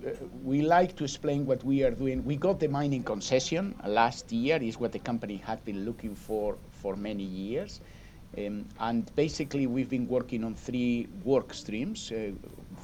we 0.44 0.62
like 0.62 0.96
to 0.96 1.04
explain 1.04 1.46
what 1.46 1.64
we 1.64 1.82
are 1.82 1.90
doing. 1.90 2.24
We 2.24 2.36
got 2.36 2.60
the 2.60 2.68
mining 2.68 3.02
concession 3.02 3.74
last 3.86 4.30
year, 4.30 4.58
is 4.62 4.78
what 4.78 4.92
the 4.92 4.98
company 4.98 5.36
had 5.38 5.64
been 5.64 5.84
looking 5.84 6.14
for 6.14 6.56
for 6.70 6.96
many 6.96 7.24
years. 7.24 7.80
Um, 8.38 8.66
and 8.80 9.10
basically, 9.16 9.66
we've 9.66 9.88
been 9.88 10.06
working 10.06 10.44
on 10.44 10.54
three 10.54 11.08
work 11.24 11.54
streams 11.54 12.12
uh, 12.12 12.32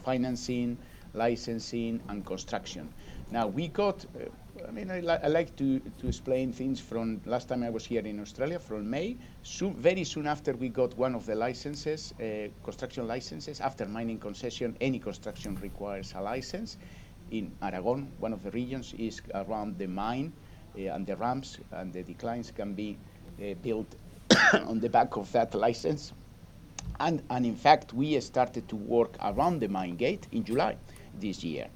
financing, 0.04 0.78
licensing, 1.14 2.00
and 2.08 2.24
construction. 2.24 2.88
Now 3.32 3.46
we 3.46 3.68
got, 3.68 4.04
uh, 4.14 4.68
I 4.68 4.70
mean, 4.72 4.90
I, 4.90 5.00
li 5.00 5.08
I, 5.08 5.28
like 5.28 5.56
to, 5.56 5.80
to 5.80 6.06
explain 6.06 6.52
things 6.52 6.78
from 6.78 7.22
last 7.24 7.48
time 7.48 7.62
I 7.62 7.70
was 7.70 7.86
here 7.86 8.02
in 8.02 8.20
Australia, 8.20 8.58
from 8.58 8.90
May. 8.90 9.16
Soon, 9.42 9.74
very 9.74 10.04
soon 10.04 10.26
after 10.26 10.52
we 10.52 10.68
got 10.68 10.94
one 10.98 11.14
of 11.14 11.24
the 11.24 11.34
licenses, 11.34 12.12
uh, 12.20 12.48
construction 12.62 13.08
licenses. 13.08 13.62
After 13.62 13.86
mining 13.86 14.18
concession, 14.18 14.76
any 14.82 14.98
construction 14.98 15.56
requires 15.62 16.12
a 16.14 16.20
license. 16.20 16.76
In 17.30 17.50
Aragon, 17.62 18.12
one 18.18 18.34
of 18.34 18.42
the 18.42 18.50
regions 18.50 18.92
is 18.98 19.22
around 19.34 19.78
the 19.78 19.86
mine 19.86 20.34
uh, 20.76 20.92
and 20.94 21.06
the 21.06 21.16
ramps 21.16 21.56
and 21.70 21.90
the 21.90 22.02
declines 22.02 22.50
can 22.50 22.74
be 22.74 22.98
uh, 23.40 23.54
built 23.62 23.96
on 24.66 24.78
the 24.78 24.90
back 24.90 25.16
of 25.16 25.32
that 25.32 25.54
license. 25.54 26.12
And, 27.00 27.22
and 27.30 27.46
in 27.46 27.56
fact, 27.56 27.94
we 27.94 28.20
started 28.20 28.68
to 28.68 28.76
work 28.76 29.16
around 29.22 29.60
the 29.60 29.68
mine 29.68 29.96
gate 29.96 30.26
in 30.32 30.44
July 30.44 30.76
this 31.18 31.42
year 31.42 31.68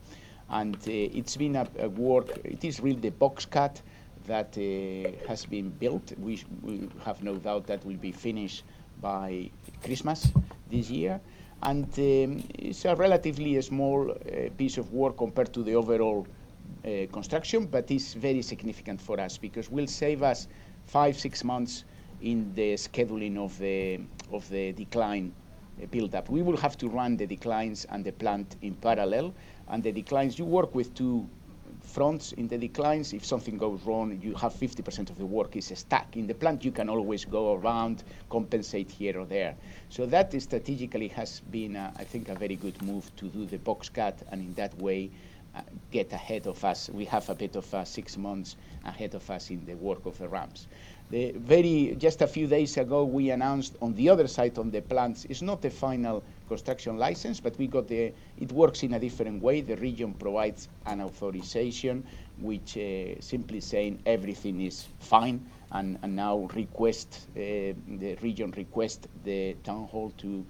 and 0.51 0.77
uh, 0.77 0.91
it's 0.91 1.37
been 1.37 1.57
a, 1.57 1.67
a, 1.79 1.89
work. 1.89 2.39
It 2.45 2.65
is 2.65 2.81
really 2.81 3.01
the 3.01 3.11
box 3.11 3.47
cut 3.47 3.81
that 4.27 4.57
uh, 4.57 5.29
has 5.29 5.45
been 5.47 5.71
built. 5.71 6.13
We, 6.19 6.43
we, 6.63 6.89
have 7.05 7.23
no 7.23 7.37
doubt 7.37 7.67
that 7.67 7.85
will 7.85 7.97
be 7.97 8.13
finished 8.13 8.65
by 9.01 9.51
Christmas 9.85 10.33
this 10.71 10.91
year, 10.91 11.21
and 11.63 11.85
um, 11.85 12.43
it's 12.55 12.85
a 12.85 12.95
relatively 12.95 13.61
small 13.63 14.11
uh, 14.11 14.51
piece 14.57 14.79
of 14.79 14.93
work 14.93 15.17
compared 15.17 15.53
to 15.53 15.63
the 15.63 15.75
overall 15.75 16.27
uh, 16.85 17.07
construction, 17.13 17.67
but 17.67 17.91
it's 17.91 18.15
very 18.15 18.43
significant 18.43 19.01
for 19.01 19.21
us 19.21 19.39
because 19.39 19.71
will 19.71 19.87
save 19.87 20.23
us 20.23 20.49
five 20.87 21.19
six 21.19 21.45
months 21.45 21.85
in 22.23 22.53
the 22.55 22.75
scheduling 22.75 23.37
of 23.37 23.59
the 23.59 24.01
of 24.33 24.49
the 24.49 24.73
decline 24.73 25.33
uh, 25.83 25.87
build 25.87 26.15
up. 26.15 26.29
We 26.29 26.43
will 26.43 26.57
have 26.57 26.77
to 26.79 26.89
run 26.89 27.17
the 27.17 27.27
declines 27.27 27.85
and 27.87 28.05
the 28.05 28.13
plant 28.13 28.57
in 28.63 28.75
parallel 28.75 29.35
and 29.69 29.83
the 29.83 29.93
declines, 29.93 30.39
you 30.39 30.45
work 30.45 30.75
with 30.75 30.95
two 30.95 31.29
fronts 31.83 32.33
in 32.33 32.49
the 32.49 32.59
declines. 32.59 33.13
If 33.13 33.25
something 33.25 33.59
goes 33.59 33.83
wrong, 33.83 34.19
you 34.23 34.35
have 34.35 34.53
50% 34.53 35.11
of 35.11 35.19
the 35.19 35.27
work 35.27 35.57
is 35.57 35.73
stuck. 35.75 36.17
In 36.17 36.27
the 36.27 36.35
plant, 36.35 36.65
you 36.65 36.73
can 36.73 36.89
always 36.89 37.25
go 37.25 37.55
around, 37.55 38.05
compensate 38.29 38.91
here 38.91 39.19
or 39.19 39.25
there. 39.25 39.55
So 39.89 40.07
that 40.07 40.41
strategically 40.43 41.09
has 41.09 41.41
been, 41.41 41.77
uh, 41.77 41.93
I 41.97 42.05
think, 42.05 42.29
a 42.29 42.35
very 42.35 42.57
good 42.57 42.81
move 42.83 43.15
to 43.17 43.27
do 43.29 43.47
the 43.47 43.59
box 43.59 43.89
cut, 43.89 44.21
and 44.31 44.41
in 44.41 44.55
that 44.55 44.77
way, 44.79 45.11
uh, 45.55 45.61
get 45.91 46.13
ahead 46.13 46.47
of 46.47 46.63
us. 46.65 46.91
We 46.91 47.07
have 47.07 47.29
a 47.31 47.35
bit 47.35 47.57
of 47.57 47.73
uh, 47.73 47.85
six 47.85 48.19
months 48.19 48.57
ahead 48.85 49.15
of 49.15 49.29
us 49.31 49.51
in 49.51 49.65
the 49.65 49.75
work 49.75 50.05
of 50.05 50.19
the 50.19 50.29
ramps. 50.29 50.67
The 51.11 51.33
very 51.37 51.95
just 51.99 52.21
a 52.21 52.27
few 52.27 52.49
days 52.49 52.77
ago, 52.77 53.05
we 53.05 53.31
announced 53.31 53.77
on 53.81 53.95
the 53.95 54.09
other 54.09 54.27
side 54.27 54.59
on 54.59 54.71
the 54.71 54.83
plants. 54.83 55.25
It's 55.27 55.43
not 55.43 55.63
the 55.63 55.71
final 55.71 56.25
construction 56.49 56.97
license, 56.97 57.39
but 57.39 57.57
we 57.59 57.69
got 57.69 57.87
the, 57.87 58.13
it 58.39 58.51
works 58.51 58.83
in 58.83 58.95
a 58.95 58.99
different 58.99 59.41
way. 59.41 59.61
The 59.61 59.77
region 59.77 60.15
provides 60.15 60.69
an 60.85 61.01
authorization 61.01 62.05
which 62.39 62.77
uh, 62.77 63.21
simply 63.21 63.61
saying 63.61 64.01
everything 64.05 64.61
is 64.61 64.89
fine 64.99 65.47
and, 65.73 65.99
and 66.03 66.17
now 66.17 66.49
request, 66.55 67.29
uh, 67.37 67.41
the 67.41 68.19
region 68.23 68.53
request 68.57 69.07
the 69.25 69.55
town 69.63 69.87
hall 69.87 70.13
to 70.19 70.45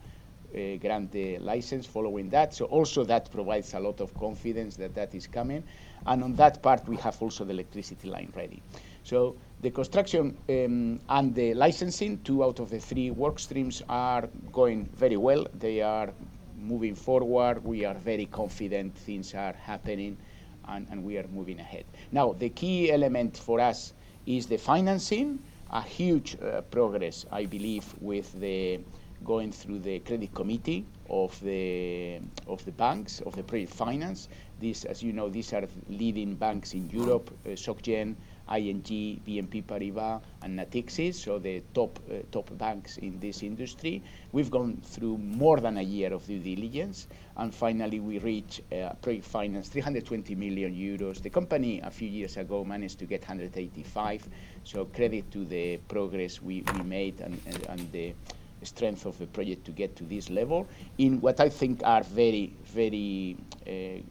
uh, 0.55 0.77
grant 0.77 1.13
the 1.13 1.39
license 1.39 1.87
following 1.87 2.31
that. 2.31 2.55
So 2.55 2.65
also 2.67 3.05
that 3.05 3.31
provides 3.31 3.75
a 3.75 3.81
lot 3.81 4.01
of 4.01 4.15
confidence 4.15 4.77
that 4.77 4.95
that 4.95 5.15
is 5.15 5.27
coming. 5.27 5.65
And 6.07 6.25
on 6.25 6.35
that 6.37 6.63
part, 6.63 6.89
we 6.89 6.97
have 6.97 7.21
also 7.21 7.45
the 7.45 7.53
electricity 7.53 8.09
line 8.09 8.33
ready. 8.35 8.63
So 9.03 9.37
the 9.63 9.71
construction 9.71 10.37
um, 10.49 11.01
and 11.09 11.35
the 11.35 11.55
licensing, 11.55 12.19
two 12.25 12.45
out 12.45 12.61
of 12.61 12.71
the 12.71 12.79
three 12.79 13.11
work 13.11 13.39
streams 13.39 13.83
are 13.89 14.29
going 14.53 14.87
very 14.95 15.17
well. 15.17 15.47
They 15.59 15.81
are 15.81 16.13
moving 16.59 16.95
forward. 16.95 17.65
We 17.65 17.85
are 17.85 17.95
very 17.95 18.27
confident 18.27 18.95
things 18.97 19.35
are 19.35 19.55
happening 19.55 20.17
and, 20.69 20.87
and 20.91 21.03
we 21.03 21.17
are 21.17 21.27
moving 21.29 21.59
ahead. 21.61 21.85
Now, 22.13 22.33
the 22.33 22.51
key 22.51 22.91
element 22.93 23.37
for 23.37 23.61
us 23.61 23.95
is 24.27 24.47
the 24.47 24.59
financing, 24.59 25.39
a 25.71 25.83
huge 25.83 26.37
uh, 26.43 26.61
progress, 26.63 27.25
I 27.31 27.47
believe, 27.47 27.95
with 28.01 28.39
the 28.41 28.81
going 29.25 29.51
through 29.51 29.79
the 29.79 29.99
credit 30.01 30.35
committee 30.35 30.85
of 31.09 31.41
the 31.41 32.21
of 32.47 32.63
the 32.67 32.73
banks 32.73 33.21
of 33.23 33.35
the 33.35 33.43
project 33.43 33.73
finance. 33.73 34.29
These, 34.61 34.85
as 34.85 35.03
you 35.03 35.13
know, 35.13 35.29
these 35.29 35.53
are 35.55 35.67
leading 35.89 36.35
banks 36.35 36.75
in 36.75 36.89
Europe, 36.91 37.31
uh, 37.47 37.51
SocGen, 37.51 38.15
ING, 38.51 38.83
BNP 38.83 39.65
Paribas, 39.65 40.21
and 40.43 40.59
Natixis, 40.59 41.15
so 41.15 41.39
the 41.39 41.63
top 41.75 41.99
uh, 42.11 42.19
top 42.31 42.57
banks 42.59 42.99
in 42.99 43.19
this 43.19 43.43
industry. 43.43 44.03
We've 44.33 44.51
gone 44.51 44.81
through 44.85 45.19
more 45.19 45.59
than 45.59 45.79
a 45.79 45.83
year 45.83 46.13
of 46.13 46.27
due 46.27 46.39
diligence, 46.39 47.09
and 47.37 47.55
finally 47.55 48.01
we 48.01 48.19
reached 48.19 48.61
uh, 48.73 48.93
project 49.03 49.25
finance 49.25 49.69
320 49.69 50.35
million 50.35 50.75
euros. 50.75 51.21
The 51.21 51.31
company 51.31 51.81
a 51.81 51.91
few 51.91 52.09
years 52.09 52.37
ago 52.37 52.65
managed 52.65 52.99
to 53.01 53.07
get 53.07 53.23
185. 53.23 54.29
So 54.65 54.85
credit 54.87 55.31
to 55.33 55.45
the 55.45 55.79
progress 55.89 56.41
we, 56.41 56.63
we 56.75 56.83
made 56.83 57.21
and, 57.21 57.41
and, 57.47 57.67
and 57.69 57.93
the 57.93 58.15
strength 58.63 59.07
of 59.07 59.19
the 59.19 59.27
project 59.27 59.65
to 59.65 59.71
get 59.71 59.95
to 59.97 60.05
this 60.05 60.31
level 60.31 60.67
in 60.99 61.21
what 61.21 61.41
I 61.41 61.49
think 61.49 61.83
are 61.85 62.03
very, 62.03 62.53
very 62.65 63.37
uh, 63.67 64.03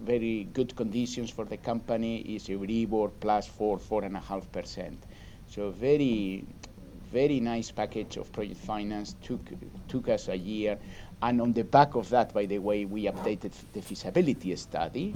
very 0.00 0.44
good 0.52 0.74
conditions 0.76 1.30
for 1.30 1.44
the 1.44 1.56
company 1.56 2.18
is 2.18 2.48
Euribor 2.48 3.10
plus 3.20 3.46
four, 3.46 3.78
four 3.78 4.04
and 4.04 4.16
a 4.16 4.20
half 4.20 4.50
percent. 4.52 5.02
So 5.48 5.70
very, 5.70 6.44
very 7.12 7.40
nice 7.40 7.70
package 7.70 8.16
of 8.16 8.30
project 8.32 8.60
finance. 8.60 9.16
Took 9.22 9.40
took 9.88 10.08
us 10.08 10.28
a 10.28 10.36
year, 10.36 10.78
and 11.22 11.40
on 11.40 11.52
the 11.52 11.64
back 11.64 11.94
of 11.94 12.08
that, 12.10 12.34
by 12.34 12.46
the 12.46 12.58
way, 12.58 12.84
we 12.84 13.04
updated 13.04 13.52
the 13.72 13.80
feasibility 13.80 14.54
study, 14.56 15.14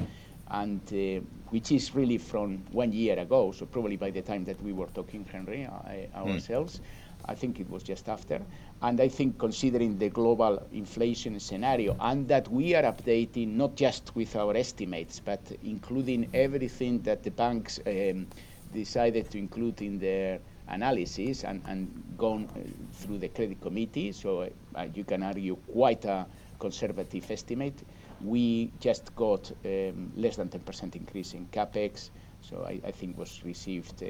and 0.50 0.80
uh, 0.92 1.20
which 1.50 1.72
is 1.72 1.94
really 1.94 2.18
from 2.18 2.58
one 2.72 2.92
year 2.92 3.18
ago. 3.18 3.52
So 3.52 3.66
probably 3.66 3.96
by 3.96 4.10
the 4.10 4.22
time 4.22 4.44
that 4.44 4.62
we 4.62 4.72
were 4.72 4.88
talking, 4.88 5.24
Henry, 5.30 5.66
uh, 5.66 6.18
ourselves. 6.18 6.78
Mm. 6.78 6.82
I 7.26 7.34
think 7.34 7.60
it 7.60 7.68
was 7.70 7.82
just 7.82 8.08
after. 8.08 8.40
And 8.82 9.00
I 9.00 9.08
think 9.08 9.38
considering 9.38 9.98
the 9.98 10.08
global 10.08 10.66
inflation 10.72 11.38
scenario 11.40 11.96
and 12.00 12.26
that 12.28 12.48
we 12.48 12.74
are 12.74 12.82
updating 12.82 13.54
not 13.56 13.76
just 13.76 14.14
with 14.16 14.36
our 14.36 14.56
estimates, 14.56 15.20
but 15.20 15.40
including 15.62 16.28
everything 16.34 17.02
that 17.02 17.22
the 17.22 17.30
banks 17.30 17.78
um, 17.86 18.26
decided 18.72 19.30
to 19.30 19.38
include 19.38 19.82
in 19.82 19.98
their 19.98 20.40
analysis 20.68 21.44
and, 21.44 21.62
and 21.66 21.90
gone 22.16 22.48
uh, 22.56 22.60
through 22.92 23.18
the 23.18 23.28
credit 23.28 23.60
committee. 23.60 24.12
So 24.12 24.48
uh, 24.74 24.86
you 24.94 25.04
can 25.04 25.22
argue 25.22 25.56
quite 25.72 26.04
a 26.04 26.26
conservative 26.58 27.30
estimate. 27.30 27.82
We 28.22 28.70
just 28.80 29.14
got 29.16 29.50
um, 29.64 30.12
less 30.16 30.36
than 30.36 30.48
10% 30.48 30.94
increase 30.94 31.34
in 31.34 31.46
capex, 31.46 32.10
so 32.42 32.64
I, 32.66 32.80
I 32.86 32.90
think 32.90 33.18
was 33.18 33.42
received 33.44 34.02
uh, 34.02 34.06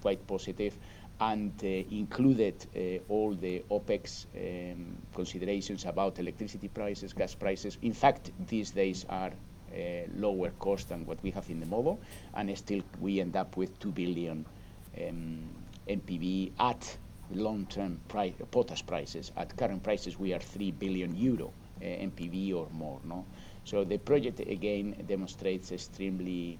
quite 0.00 0.24
positive 0.26 0.76
and 1.20 1.52
uh, 1.64 1.66
included 1.90 2.54
uh, 2.76 3.12
all 3.12 3.34
the 3.34 3.62
OPEX 3.70 4.26
um, 4.36 4.96
considerations 5.14 5.84
about 5.84 6.18
electricity 6.18 6.68
prices, 6.68 7.12
gas 7.12 7.34
prices. 7.34 7.76
In 7.82 7.92
fact, 7.92 8.30
these 8.46 8.70
days 8.70 9.04
are 9.08 9.30
uh, 9.30 9.78
lower 10.14 10.50
cost 10.58 10.88
than 10.88 11.04
what 11.06 11.22
we 11.22 11.30
have 11.30 11.48
in 11.50 11.60
the 11.60 11.66
model, 11.66 12.00
and 12.34 12.56
still 12.56 12.82
we 13.00 13.20
end 13.20 13.36
up 13.36 13.56
with 13.56 13.78
2 13.80 13.90
billion 13.92 14.46
um, 15.08 15.38
NPV 15.88 16.52
at 16.60 16.96
long-term 17.34 18.00
pri 18.08 18.32
potash 18.50 18.86
prices. 18.86 19.32
At 19.36 19.56
current 19.56 19.82
prices, 19.82 20.18
we 20.18 20.32
are 20.32 20.38
3 20.40 20.70
billion 20.72 21.16
euro 21.16 21.52
NPV 21.82 22.54
or 22.54 22.68
more. 22.72 23.00
No, 23.04 23.24
so 23.64 23.84
the 23.84 23.98
project 23.98 24.40
again 24.40 25.04
demonstrates 25.06 25.72
extremely 25.72 26.58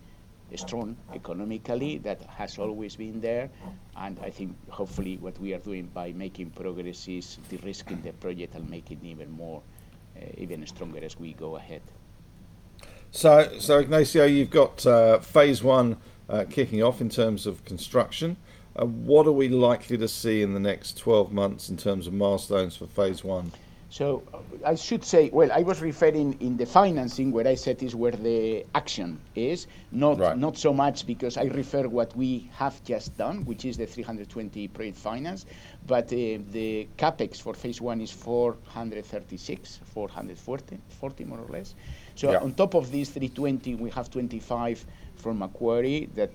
strong 0.57 0.97
economically 1.15 1.99
that 1.99 2.23
has 2.23 2.59
always 2.59 2.97
been 2.97 3.21
there 3.21 3.51
and 3.97 4.19
I 4.21 4.31
think 4.31 4.57
hopefully 4.71 5.19
what 5.19 5.39
we 5.39 5.53
are 5.53 5.59
doing 5.59 5.91
by 5.93 6.13
making 6.13 6.51
progress 6.51 7.07
is 7.09 7.39
de-risking 7.51 8.01
the 8.03 8.13
project 8.13 8.55
and 8.55 8.69
making 8.71 9.01
it 9.03 9.07
even 9.07 9.31
more 9.31 9.63
uh, 10.17 10.25
even 10.39 10.67
stronger 10.67 11.05
as 11.05 11.19
we 11.19 11.33
go 11.35 11.57
ahead. 11.57 11.83
So, 13.11 13.59
so 13.59 13.79
Ignacio, 13.79 14.25
you've 14.25 14.51
got 14.51 14.85
uh, 14.87 15.19
phase 15.21 15.63
one 15.63 15.97
uh, 16.29 16.45
kicking 16.49 16.83
off 16.83 17.01
in 17.01 17.09
terms 17.09 17.47
of 17.47 17.65
construction. 17.65 18.37
Uh, 18.77 18.85
what 18.85 19.27
are 19.27 19.33
we 19.33 19.49
likely 19.49 19.97
to 19.99 20.09
see 20.09 20.43
in 20.43 20.55
the 20.55 20.61
next 20.61 20.99
12 20.99 21.33
months 21.33 21.69
in 21.69 21.77
terms 21.77 22.07
of 22.07 22.13
milestones 22.13 22.77
for 22.77 22.87
phase 22.87 23.25
one? 23.25 23.53
So 23.91 24.23
I 24.67 24.75
should 24.75 25.03
say, 25.03 25.31
well, 25.33 25.51
I 25.51 25.63
was 25.63 25.81
referring 25.81 26.37
in 26.41 26.59
the 26.59 26.67
financing 26.67 27.33
where 27.33 27.49
I 27.49 27.55
said 27.55 27.83
is 27.83 27.95
where 27.95 28.13
the 28.13 28.67
action 28.75 29.19
is, 29.35 29.67
not 29.93 30.19
right. 30.19 30.37
not 30.37 30.59
so 30.59 30.75
much 30.75 31.07
because 31.07 31.39
I 31.39 31.45
refer 31.45 31.89
what 31.89 32.15
we 32.15 32.51
have 32.53 32.83
just 32.85 33.17
done, 33.17 33.47
which 33.47 33.65
is 33.65 33.79
the 33.79 33.87
320 33.87 34.69
project 34.69 34.99
finance, 34.99 35.47
but 35.87 36.05
uh, 36.07 36.37
the 36.51 36.87
capex 36.99 37.41
for 37.41 37.55
phase 37.55 37.81
one 37.81 38.03
is 38.03 38.11
436, 38.11 39.81
440, 39.85 40.79
40 41.01 41.25
more 41.25 41.39
or 41.39 41.49
less. 41.49 41.75
So 42.15 42.33
yeah. 42.33 42.39
on 42.41 42.53
top 42.53 42.75
of 42.75 42.91
these 42.91 43.09
320, 43.09 43.77
we 43.77 43.89
have 43.91 44.11
25 44.11 44.85
from 45.17 45.39
Macquarie 45.39 46.11
that, 46.15 46.31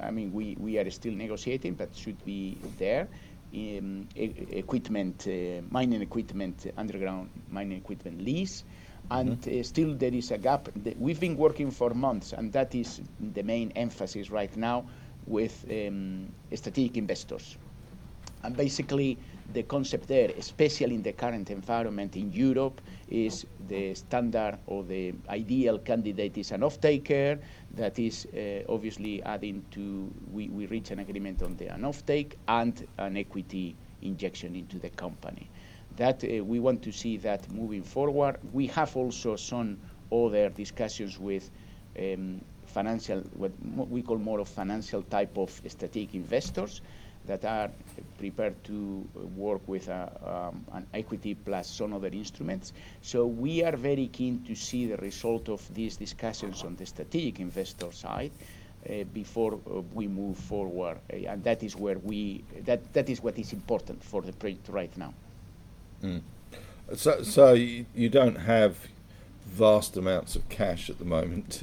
I 0.00 0.10
mean, 0.10 0.32
we, 0.32 0.56
we 0.60 0.78
are 0.78 0.90
still 0.90 1.14
negotiating, 1.14 1.74
but 1.74 1.96
should 1.96 2.22
be 2.24 2.58
there 2.78 3.08
um, 3.54 4.08
equipment, 4.16 5.26
uh, 5.26 5.62
mining 5.70 6.02
equipment, 6.02 6.66
underground 6.76 7.30
mining 7.50 7.78
equipment 7.78 8.22
lease. 8.22 8.64
And 9.10 9.40
mm-hmm. 9.40 9.60
uh, 9.60 9.62
still 9.62 9.94
there 9.94 10.14
is 10.14 10.30
a 10.30 10.38
gap. 10.38 10.68
We've 10.96 11.20
been 11.20 11.36
working 11.36 11.70
for 11.70 11.90
months, 11.90 12.32
and 12.32 12.52
that 12.52 12.74
is 12.74 13.00
the 13.20 13.42
main 13.42 13.72
emphasis 13.72 14.30
right 14.30 14.54
now 14.56 14.86
with 15.26 15.64
um, 15.70 16.32
strategic 16.54 16.96
investors. 16.96 17.56
And 18.42 18.56
basically, 18.56 19.18
the 19.52 19.62
concept 19.64 20.08
there, 20.08 20.30
especially 20.38 20.94
in 20.94 21.02
the 21.02 21.12
current 21.12 21.50
environment 21.50 22.16
in 22.16 22.32
Europe, 22.32 22.80
is 23.08 23.46
the 23.68 23.94
standard 23.94 24.58
or 24.66 24.82
the 24.84 25.12
ideal 25.28 25.78
candidate 25.78 26.38
is 26.38 26.52
an 26.52 26.62
off-taker 26.62 27.38
that 27.74 27.98
is 27.98 28.26
uh, 28.26 28.72
obviously 28.72 29.22
adding 29.24 29.64
to, 29.70 30.10
we, 30.32 30.48
we 30.48 30.66
reach 30.66 30.90
an 30.90 31.00
agreement 31.00 31.42
on 31.42 31.56
the 31.56 31.66
an 31.66 31.84
off-take 31.84 32.38
and 32.48 32.86
an 32.98 33.16
equity 33.16 33.74
injection 34.02 34.54
into 34.56 34.78
the 34.78 34.90
company. 34.90 35.48
That 35.96 36.24
uh, 36.24 36.44
we 36.44 36.58
want 36.60 36.82
to 36.82 36.92
see 36.92 37.16
that 37.18 37.50
moving 37.52 37.82
forward. 37.82 38.38
We 38.52 38.66
have 38.68 38.96
also 38.96 39.36
some 39.36 39.78
other 40.10 40.48
discussions 40.48 41.18
with 41.18 41.50
um, 41.98 42.40
financial, 42.64 43.20
what 43.36 43.52
we 43.90 44.02
call 44.02 44.18
more 44.18 44.40
of 44.40 44.48
financial 44.48 45.02
type 45.02 45.36
of 45.36 45.50
strategic 45.66 46.14
investors 46.14 46.80
that 47.26 47.44
are 47.44 47.70
prepared 48.18 48.62
to 48.64 49.06
work 49.36 49.60
with 49.66 49.88
a, 49.88 50.10
um, 50.26 50.64
an 50.72 50.86
equity 50.94 51.34
plus 51.34 51.68
some 51.68 51.92
other 51.92 52.08
instruments. 52.08 52.72
So 53.00 53.26
we 53.26 53.62
are 53.62 53.76
very 53.76 54.08
keen 54.08 54.44
to 54.46 54.54
see 54.54 54.86
the 54.86 54.96
result 54.96 55.48
of 55.48 55.62
these 55.74 55.96
discussions 55.96 56.62
on 56.62 56.76
the 56.76 56.86
strategic 56.86 57.40
investor 57.40 57.92
side. 57.92 58.32
Uh, 58.88 59.04
before 59.14 59.54
uh, 59.54 59.80
we 59.94 60.08
move 60.08 60.36
forward, 60.36 60.98
uh, 61.12 61.16
and 61.28 61.44
that 61.44 61.62
is 61.62 61.76
where 61.76 62.00
we 62.00 62.42
that 62.64 62.80
that 62.92 63.08
is 63.08 63.22
what 63.22 63.38
is 63.38 63.52
important 63.52 64.02
for 64.02 64.22
the 64.22 64.32
project 64.32 64.68
right 64.68 64.96
now. 64.98 65.14
Mm. 66.02 66.20
So, 66.96 67.22
so 67.22 67.52
you, 67.52 67.86
you 67.94 68.08
don't 68.08 68.34
have 68.34 68.88
vast 69.46 69.96
amounts 69.96 70.34
of 70.34 70.48
cash 70.48 70.90
at 70.90 70.98
the 70.98 71.04
moment. 71.04 71.62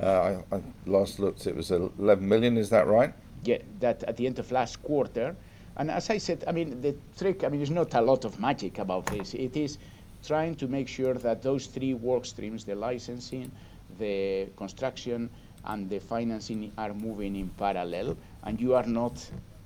Uh, 0.00 0.04
I, 0.50 0.56
I 0.56 0.62
last 0.86 1.18
looked, 1.18 1.46
it 1.46 1.54
was 1.54 1.70
11 1.70 2.26
million. 2.26 2.56
Is 2.56 2.70
that 2.70 2.86
right? 2.86 3.12
Get 3.46 3.80
that 3.80 4.02
at 4.04 4.16
the 4.16 4.26
end 4.26 4.38
of 4.38 4.50
last 4.50 4.82
quarter. 4.82 5.34
And 5.78 5.90
as 5.90 6.10
I 6.10 6.18
said, 6.18 6.44
I 6.48 6.52
mean, 6.52 6.80
the 6.80 6.94
trick, 7.18 7.44
I 7.44 7.48
mean, 7.48 7.60
there's 7.60 7.78
not 7.82 7.94
a 7.94 8.00
lot 8.00 8.24
of 8.24 8.40
magic 8.40 8.78
about 8.78 9.06
this. 9.06 9.34
It 9.34 9.56
is 9.56 9.78
trying 10.26 10.54
to 10.56 10.66
make 10.66 10.88
sure 10.88 11.14
that 11.14 11.42
those 11.42 11.66
three 11.66 11.94
work 11.94 12.24
streams, 12.26 12.64
the 12.64 12.74
licensing, 12.74 13.50
the 13.98 14.48
construction, 14.56 15.30
and 15.64 15.88
the 15.90 15.98
financing 15.98 16.72
are 16.78 16.94
moving 16.94 17.36
in 17.36 17.48
parallel, 17.50 18.16
and 18.44 18.60
you 18.60 18.74
are 18.74 18.86
not 18.86 19.16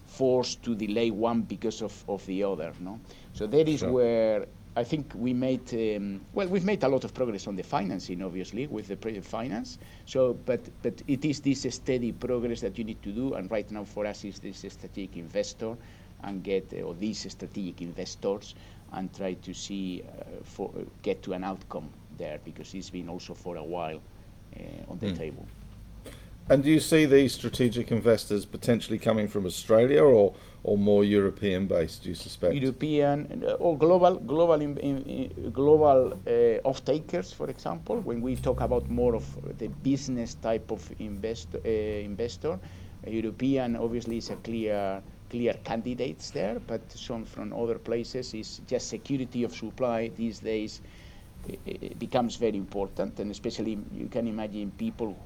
forced 0.06 0.62
to 0.64 0.74
delay 0.74 1.10
one 1.10 1.42
because 1.42 1.82
of, 1.82 1.94
of 2.08 2.26
the 2.26 2.42
other. 2.42 2.72
No? 2.80 2.98
So 3.32 3.46
that 3.46 3.68
is 3.68 3.80
sure. 3.80 3.92
where 3.92 4.46
I 4.76 4.84
think 4.84 5.12
we 5.14 5.32
made 5.32 5.72
um, 5.74 6.20
well. 6.32 6.46
We've 6.46 6.64
made 6.64 6.84
a 6.84 6.88
lot 6.88 7.04
of 7.04 7.12
progress 7.12 7.46
on 7.46 7.56
the 7.56 7.62
financing, 7.62 8.22
obviously, 8.22 8.66
with 8.68 8.86
the 8.86 8.96
project 8.96 9.26
finance. 9.26 9.78
So, 10.06 10.34
but 10.34 10.60
but 10.82 11.02
it 11.08 11.24
is 11.24 11.40
this 11.40 11.66
steady 11.74 12.12
progress 12.12 12.60
that 12.60 12.78
you 12.78 12.84
need 12.84 13.02
to 13.02 13.12
do. 13.12 13.34
And 13.34 13.50
right 13.50 13.68
now, 13.70 13.84
for 13.84 14.06
us, 14.06 14.24
is 14.24 14.38
this 14.38 14.58
strategic 14.58 15.16
investor 15.16 15.76
and 16.22 16.42
get 16.42 16.72
or 16.84 16.94
these 16.94 17.26
strategic 17.30 17.82
investors 17.82 18.54
and 18.92 19.12
try 19.14 19.34
to 19.34 19.54
see 19.54 20.04
for 20.44 20.70
get 21.02 21.22
to 21.22 21.32
an 21.32 21.44
outcome 21.44 21.88
there 22.18 22.38
because 22.44 22.74
it's 22.74 22.90
been 22.90 23.08
also 23.08 23.34
for 23.34 23.56
a 23.56 23.64
while 23.64 24.00
on 24.88 24.98
the 24.98 25.06
mm. 25.06 25.18
table. 25.18 25.46
And 26.48 26.64
do 26.64 26.70
you 26.70 26.80
see 26.80 27.06
these 27.06 27.32
strategic 27.32 27.92
investors 27.92 28.44
potentially 28.44 28.98
coming 28.98 29.28
from 29.28 29.46
Australia 29.46 30.02
or, 30.02 30.34
or 30.62 30.76
more 30.76 31.04
European 31.04 31.66
based? 31.66 32.02
Do 32.02 32.10
you 32.10 32.14
suspect 32.14 32.54
European 32.54 33.44
uh, 33.46 33.52
or 33.52 33.78
global 33.78 34.16
global 34.16 34.60
in, 34.60 34.76
in, 34.78 35.50
global 35.52 36.12
uh, 36.26 36.68
off 36.68 36.84
takers, 36.84 37.32
for 37.32 37.48
example? 37.48 37.96
When 38.00 38.20
we 38.20 38.36
talk 38.36 38.60
about 38.60 38.88
more 38.88 39.14
of 39.14 39.24
the 39.58 39.68
business 39.68 40.34
type 40.34 40.70
of 40.70 40.82
invest, 40.98 41.48
uh, 41.54 41.68
investor, 41.68 42.58
European 43.06 43.76
obviously 43.76 44.18
is 44.18 44.30
a 44.30 44.36
clear 44.36 45.02
clear 45.30 45.54
candidates 45.64 46.30
there, 46.30 46.58
but 46.66 46.80
some 46.90 47.24
from 47.24 47.52
other 47.52 47.78
places 47.78 48.34
is 48.34 48.60
just 48.66 48.88
security 48.88 49.44
of 49.44 49.54
supply 49.54 50.10
these 50.16 50.40
days. 50.40 50.80
It 51.64 51.98
becomes 51.98 52.36
very 52.36 52.58
important, 52.58 53.18
and 53.20 53.30
especially 53.30 53.78
you 53.94 54.08
can 54.08 54.26
imagine 54.26 54.72
people 54.72 55.16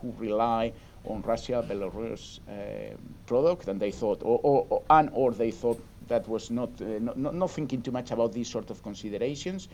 who 0.00 0.14
rely 0.16 0.72
on 1.04 1.22
Russia, 1.22 1.64
Belarus 1.66 2.40
uh, 2.48 2.96
product, 3.26 3.68
and 3.68 3.80
they 3.80 3.90
thought, 3.90 4.22
or, 4.22 4.40
or, 4.42 4.66
or, 4.70 4.82
and 4.90 5.10
or 5.12 5.32
they 5.32 5.50
thought 5.50 5.82
that 6.08 6.28
was 6.28 6.50
not, 6.50 6.70
uh, 6.80 6.98
not, 6.98 7.34
not 7.34 7.50
thinking 7.50 7.82
too 7.82 7.92
much 7.92 8.10
about 8.10 8.32
these 8.32 8.48
sort 8.48 8.70
of 8.70 8.82
considerations. 8.82 9.68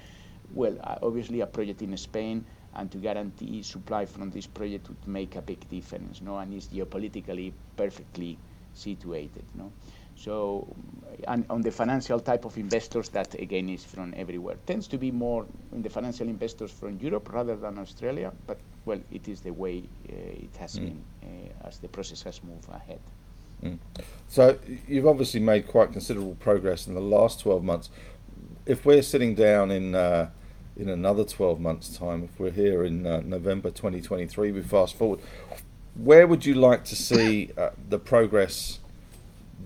Well, 0.54 0.76
uh, 0.84 0.96
obviously 1.02 1.40
a 1.40 1.46
project 1.46 1.82
in 1.82 1.96
Spain 1.96 2.44
and 2.74 2.90
to 2.92 2.98
guarantee 2.98 3.62
supply 3.62 4.06
from 4.06 4.30
this 4.30 4.46
project 4.46 4.88
would 4.88 5.08
make 5.08 5.34
a 5.34 5.42
big 5.42 5.68
difference, 5.68 6.20
no? 6.20 6.38
And 6.38 6.52
it's 6.54 6.66
geopolitically 6.66 7.52
perfectly 7.76 8.38
situated, 8.74 9.44
no? 9.54 9.72
So, 10.14 10.66
and 11.26 11.44
on 11.50 11.62
the 11.62 11.70
financial 11.70 12.20
type 12.20 12.44
of 12.44 12.56
investors, 12.56 13.08
that 13.10 13.34
again 13.34 13.68
is 13.68 13.84
from 13.84 14.14
everywhere. 14.16 14.56
Tends 14.66 14.88
to 14.88 14.98
be 14.98 15.10
more 15.10 15.46
in 15.72 15.82
the 15.82 15.90
financial 15.90 16.28
investors 16.28 16.70
from 16.70 16.98
Europe 17.00 17.32
rather 17.32 17.56
than 17.56 17.78
Australia, 17.78 18.32
but 18.46 18.58
well, 18.86 19.00
it 19.10 19.28
is 19.28 19.40
the 19.40 19.52
way 19.52 19.82
uh, 20.08 20.14
it 20.14 20.56
has 20.58 20.78
mm. 20.78 20.84
been 20.86 21.04
uh, 21.22 21.66
as 21.68 21.78
the 21.78 21.88
process 21.88 22.22
has 22.22 22.42
moved 22.42 22.68
ahead. 22.70 23.00
Mm. 23.62 23.78
So, 24.28 24.58
you've 24.86 25.06
obviously 25.06 25.40
made 25.40 25.66
quite 25.66 25.92
considerable 25.92 26.36
progress 26.36 26.86
in 26.86 26.94
the 26.94 27.00
last 27.00 27.40
12 27.40 27.64
months. 27.64 27.90
If 28.64 28.86
we're 28.86 29.02
sitting 29.02 29.34
down 29.34 29.70
in 29.70 29.94
uh, 29.94 30.30
in 30.76 30.88
another 30.88 31.24
12 31.24 31.58
months' 31.58 31.96
time, 31.96 32.22
if 32.24 32.38
we're 32.38 32.50
here 32.50 32.84
in 32.84 33.06
uh, 33.06 33.20
November 33.24 33.70
2023, 33.70 34.52
we 34.52 34.62
fast 34.62 34.94
forward, 34.96 35.20
where 35.94 36.26
would 36.26 36.44
you 36.44 36.54
like 36.54 36.84
to 36.84 36.96
see 36.96 37.50
uh, 37.56 37.70
the 37.88 37.98
progress 37.98 38.78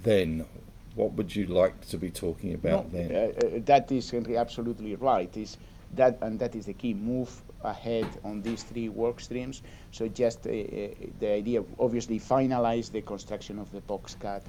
then? 0.02 0.46
What 0.94 1.12
would 1.12 1.34
you 1.34 1.46
like 1.46 1.86
to 1.88 1.98
be 1.98 2.10
talking 2.10 2.54
about 2.54 2.92
no, 2.92 2.98
then? 2.98 3.14
Uh, 3.14 3.46
uh 3.46 3.60
that 3.64 3.90
is 3.92 4.12
absolutely 4.14 4.94
right. 4.96 5.34
Is 5.36 5.56
that 5.94 6.18
and 6.20 6.38
that 6.38 6.54
is 6.54 6.66
the 6.66 6.74
key 6.74 6.94
move 6.94 7.42
ahead 7.62 8.06
on 8.24 8.42
these 8.42 8.62
three 8.62 8.88
work 8.88 9.20
streams. 9.20 9.62
So 9.90 10.08
just 10.08 10.46
uh, 10.46 10.50
uh, 10.50 10.88
the 11.18 11.28
idea, 11.32 11.62
obviously, 11.78 12.18
finalize 12.18 12.90
the 12.90 13.02
construction 13.02 13.58
of 13.58 13.70
the 13.72 13.80
box 13.80 14.14
cut, 14.14 14.44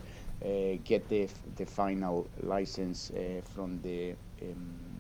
get 0.83 1.07
the 1.09 1.27
the 1.55 1.65
final 1.65 2.27
license 2.41 3.11
from 3.53 3.79
the 3.81 4.15
um, 4.41 4.99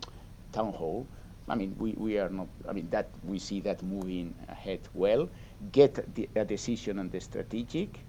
town 0.51 0.73
hall. 0.73 1.07
I 1.49 1.55
mean, 1.55 1.75
we, 1.77 1.93
we 1.97 2.17
are 2.17 2.29
not, 2.29 2.47
I 2.69 2.73
mean, 2.73 2.89
that 2.91 3.09
we 3.23 3.37
see 3.39 3.59
that 3.61 3.83
moving 3.83 4.33
ahead 4.47 4.79
well, 4.93 5.27
get 5.71 6.13
the, 6.15 6.29
a 6.35 6.45
decision 6.45 6.99
on 6.99 7.09
the 7.09 7.19
strategic 7.19 7.99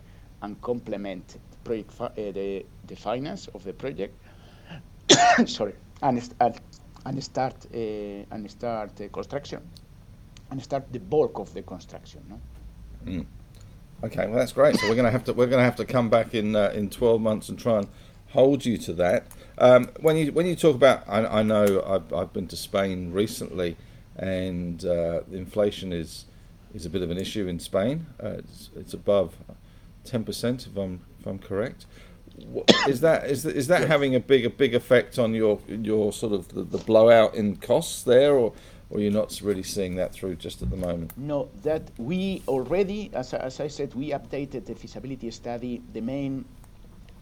and 0.42 0.60
complement 0.60 1.38
project 1.64 2.00
uh, 2.00 2.08
the, 2.16 2.64
the 2.86 2.96
finance 2.96 3.48
of 3.48 3.64
the 3.64 3.72
project, 3.72 4.14
sorry, 5.46 5.74
and, 6.02 6.22
and, 6.40 6.60
and 7.04 7.24
start, 7.24 7.66
uh, 7.74 7.76
and 7.78 8.50
start 8.50 9.00
uh, 9.00 9.08
construction, 9.08 9.60
and 10.52 10.62
start 10.62 10.92
the 10.92 11.00
bulk 11.00 11.38
of 11.38 11.52
the 11.54 11.62
construction. 11.62 12.22
No? 12.28 12.40
Mm. 13.10 13.26
Okay, 14.04 14.26
well 14.26 14.38
that's 14.38 14.52
great. 14.52 14.78
So 14.78 14.86
we're 14.86 14.94
going 14.94 15.06
to 15.06 15.10
have 15.10 15.24
to 15.24 15.32
we're 15.32 15.46
going 15.46 15.60
to 15.60 15.64
have 15.64 15.76
to 15.76 15.86
come 15.86 16.10
back 16.10 16.34
in 16.34 16.54
uh, 16.54 16.72
in 16.74 16.90
12 16.90 17.20
months 17.20 17.48
and 17.48 17.58
try 17.58 17.78
and 17.78 17.88
hold 18.28 18.64
you 18.64 18.76
to 18.76 18.92
that. 18.92 19.26
Um, 19.58 19.90
when 20.00 20.16
you 20.16 20.30
when 20.32 20.46
you 20.46 20.54
talk 20.54 20.74
about, 20.74 21.08
I, 21.08 21.40
I 21.40 21.42
know 21.42 21.82
I've, 21.86 22.12
I've, 22.12 22.32
been 22.32 22.48
to 22.48 22.56
Spain 22.56 23.12
recently, 23.12 23.76
and 24.16 24.84
uh, 24.84 25.20
inflation 25.32 25.92
is 25.92 26.26
is 26.74 26.84
a 26.84 26.90
bit 26.90 27.02
of 27.02 27.10
an 27.10 27.18
issue 27.18 27.46
in 27.48 27.58
Spain. 27.58 28.06
Uh, 28.22 28.40
it's, 28.40 28.70
it's, 28.76 28.94
above 28.94 29.36
ten 30.04 30.22
percent, 30.22 30.66
if 30.66 30.76
I'm 30.76 31.00
if 31.18 31.26
I'm 31.26 31.38
correct. 31.38 31.86
Is 32.88 33.00
that 33.00 33.30
is 33.30 33.42
that, 33.44 33.56
is 33.56 33.68
that 33.68 33.88
having 33.88 34.14
a 34.14 34.20
big 34.20 34.44
a 34.44 34.50
big 34.50 34.74
effect 34.74 35.18
on 35.18 35.32
your 35.32 35.60
your 35.68 36.12
sort 36.12 36.32
of 36.32 36.48
the, 36.48 36.62
the 36.62 36.78
blowout 36.78 37.34
in 37.34 37.56
costs 37.56 38.02
there, 38.02 38.34
or 38.34 38.52
or 38.92 39.00
you're 39.00 39.10
not 39.10 39.40
really 39.42 39.62
seeing 39.62 39.94
that 39.96 40.12
through 40.12 40.36
just 40.36 40.60
at 40.60 40.70
the 40.70 40.76
moment? 40.76 41.16
No, 41.16 41.48
that 41.62 41.90
we 41.96 42.42
already, 42.46 43.10
as, 43.14 43.32
as 43.32 43.58
I 43.58 43.68
said, 43.68 43.94
we 43.94 44.10
updated 44.10 44.66
the 44.66 44.74
feasibility 44.74 45.30
study. 45.30 45.82
The 45.94 46.02
main 46.02 46.44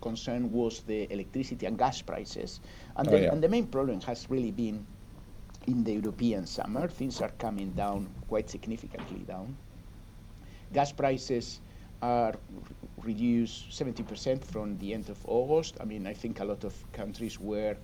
concern 0.03 0.51
was 0.51 0.81
the 0.81 1.11
electricity 1.13 1.67
and 1.67 1.79
gas 1.79 2.03
prices. 2.03 2.59
And, 2.97 3.07
oh, 3.07 3.13
the, 3.13 3.21
yeah. 3.21 3.33
and 3.33 3.41
the 3.41 3.49
main 3.49 3.67
problem 3.67 4.01
has 4.01 4.29
really 4.29 4.51
been 4.51 4.85
in 5.69 5.85
the 5.85 5.93
European 5.93 6.45
summer. 6.45 6.89
Things 6.89 7.21
are 7.21 7.31
coming 7.39 7.71
down 7.71 8.09
quite 8.27 8.51
significantly 8.51 9.21
down. 9.21 9.57
Gas 10.73 10.91
prices 10.91 11.61
are 12.03 12.35
reduced 13.01 13.71
70% 13.71 14.45
from 14.45 14.77
the 14.79 14.93
end 14.93 15.09
of 15.09 15.19
August. 15.25 15.77
I 15.81 15.85
mean, 15.85 16.09
I 16.09 16.15
think 16.15 16.41
a 16.41 16.45
lot 16.45 16.65
of 16.65 16.75
countries 16.93 17.39
were 17.39 17.77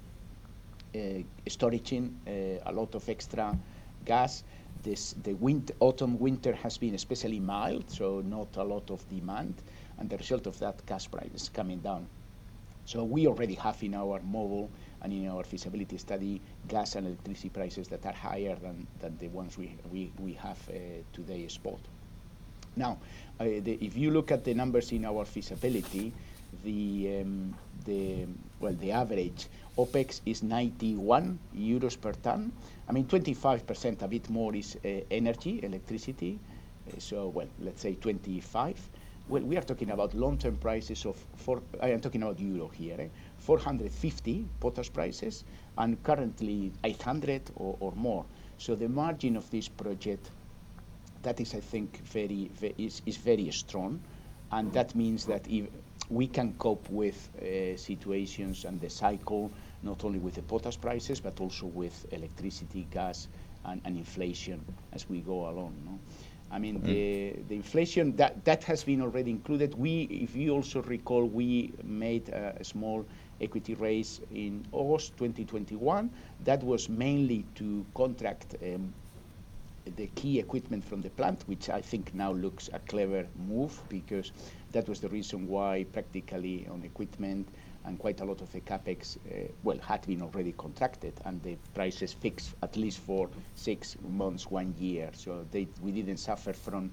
uh, 0.92 0.98
storing 1.46 2.16
uh, 2.26 2.68
a 2.68 2.72
lot 2.72 2.96
of 2.96 3.08
extra 3.08 3.56
gas. 4.06 4.44
This, 4.82 5.14
the 5.24 5.36
autumn 5.80 6.18
winter 6.18 6.54
has 6.54 6.78
been 6.78 6.94
especially 6.94 7.40
mild, 7.40 7.90
so 7.90 8.22
not 8.24 8.56
a 8.56 8.62
lot 8.62 8.90
of 8.90 9.06
demand 9.08 9.54
and 9.98 10.08
the 10.08 10.16
result 10.16 10.46
of 10.46 10.58
that, 10.60 10.84
gas 10.86 11.06
prices 11.06 11.50
coming 11.52 11.80
down. 11.80 12.06
So 12.84 13.02
we 13.02 13.26
already 13.26 13.54
have 13.54 13.82
in 13.82 13.94
our 13.94 14.20
model 14.20 14.70
and 15.02 15.12
in 15.12 15.28
our 15.28 15.42
feasibility 15.42 15.98
study 15.98 16.40
gas 16.68 16.94
and 16.94 17.06
electricity 17.06 17.48
prices 17.48 17.88
that 17.88 18.06
are 18.06 18.12
higher 18.12 18.54
than, 18.54 18.86
than 19.00 19.18
the 19.18 19.28
ones 19.28 19.58
we, 19.58 19.74
we, 19.90 20.12
we 20.20 20.34
have 20.34 20.58
uh, 20.70 20.74
today 21.12 21.48
spot. 21.48 21.80
Now, 22.76 22.98
uh, 23.40 23.44
the, 23.44 23.78
if 23.80 23.96
you 23.96 24.12
look 24.12 24.30
at 24.30 24.44
the 24.44 24.54
numbers 24.54 24.92
in 24.92 25.04
our 25.04 25.24
feasibility, 25.24 26.12
the, 26.62 27.22
um, 27.22 27.54
the, 27.84 28.26
well, 28.60 28.74
the 28.74 28.92
average 28.92 29.46
OPEX 29.76 30.20
is 30.26 30.42
91 30.42 31.38
euros 31.54 32.00
per 32.00 32.12
ton. 32.12 32.52
I 32.88 32.92
mean, 32.92 33.06
25%, 33.06 34.02
a 34.02 34.08
bit 34.08 34.30
more 34.30 34.54
is 34.54 34.76
uh, 34.76 35.00
energy, 35.10 35.60
electricity. 35.62 36.38
Uh, 36.88 36.98
so, 36.98 37.28
well, 37.28 37.48
let's 37.60 37.82
say 37.82 37.94
25 37.94 38.76
well, 39.28 39.42
we 39.42 39.56
are 39.56 39.62
talking 39.62 39.90
about 39.90 40.14
long-term 40.14 40.56
prices 40.56 41.04
of, 41.04 41.16
four, 41.34 41.60
I 41.82 41.88
am 41.90 42.00
talking 42.00 42.22
about 42.22 42.38
euro 42.38 42.68
here, 42.68 42.96
eh? 42.98 43.08
450 43.38 44.46
potash 44.60 44.92
prices, 44.92 45.44
and 45.78 46.00
currently 46.04 46.72
800 46.84 47.42
or, 47.56 47.76
or, 47.80 47.92
more. 47.96 48.24
So 48.58 48.76
the 48.76 48.88
margin 48.88 49.36
of 49.36 49.50
this 49.50 49.68
project, 49.68 50.30
that 51.22 51.40
is, 51.40 51.54
I 51.54 51.60
think, 51.60 52.00
very, 52.04 52.50
very 52.54 52.74
is, 52.78 53.02
is 53.04 53.16
very 53.16 53.50
strong, 53.50 54.00
and 54.52 54.72
that 54.72 54.94
means 54.94 55.24
that 55.26 55.44
if 55.48 55.66
we 56.10 56.26
can 56.26 56.54
cope 56.54 56.88
with 56.90 57.28
uh, 57.40 57.76
situations 57.76 58.64
and 58.64 58.80
the 58.80 58.90
cycle, 58.90 59.50
not 59.82 60.04
only 60.04 60.18
with 60.18 60.34
the 60.34 60.42
potash 60.42 60.80
prices, 60.80 61.20
but 61.20 61.40
also 61.40 61.66
with 61.66 62.06
electricity, 62.12 62.86
gas, 62.90 63.28
and, 63.64 63.80
and 63.84 63.96
inflation 63.96 64.64
as 64.92 65.08
we 65.08 65.20
go 65.20 65.48
along. 65.48 65.74
No? 65.84 65.98
I 66.50 66.58
mean, 66.58 66.76
mm-hmm. 66.76 66.86
the, 66.86 67.36
the 67.48 67.54
inflation, 67.56 68.14
that, 68.16 68.44
that 68.44 68.62
has 68.64 68.84
been 68.84 69.00
already 69.02 69.30
included. 69.30 69.74
We, 69.74 70.02
if 70.02 70.36
you 70.36 70.52
also 70.54 70.82
recall, 70.82 71.24
we 71.24 71.72
made 71.82 72.28
a, 72.28 72.56
a 72.60 72.64
small 72.64 73.04
equity 73.40 73.74
raise 73.74 74.20
in 74.32 74.64
August 74.72 75.16
2021. 75.16 76.08
That 76.44 76.62
was 76.62 76.88
mainly 76.88 77.44
to 77.56 77.84
contract 77.94 78.54
um, 78.62 78.94
the 79.94 80.08
key 80.08 80.38
equipment 80.38 80.84
from 80.84 81.00
the 81.02 81.10
plant, 81.10 81.42
which 81.46 81.70
I 81.70 81.80
think 81.80 82.12
now 82.14 82.32
looks 82.32 82.68
a 82.72 82.78
clever 82.80 83.26
move 83.36 83.80
because 83.88 84.32
that 84.72 84.88
was 84.88 85.00
the 85.00 85.08
reason 85.08 85.46
why 85.46 85.86
practically 85.92 86.66
on 86.68 86.82
equipment 86.84 87.48
and 87.84 87.98
quite 87.98 88.20
a 88.20 88.24
lot 88.24 88.40
of 88.40 88.50
the 88.50 88.60
capex, 88.60 89.16
uh, 89.16 89.52
well, 89.62 89.78
had 89.78 90.04
been 90.06 90.20
already 90.20 90.52
contracted, 90.52 91.14
and 91.24 91.40
the 91.44 91.56
prices 91.72 92.12
fixed 92.12 92.54
at 92.62 92.76
least 92.76 92.98
for 92.98 93.30
six 93.54 93.96
months, 94.02 94.50
one 94.50 94.74
year. 94.76 95.08
So 95.14 95.46
we 95.80 95.92
didn't 95.92 96.16
suffer 96.16 96.52
from 96.52 96.90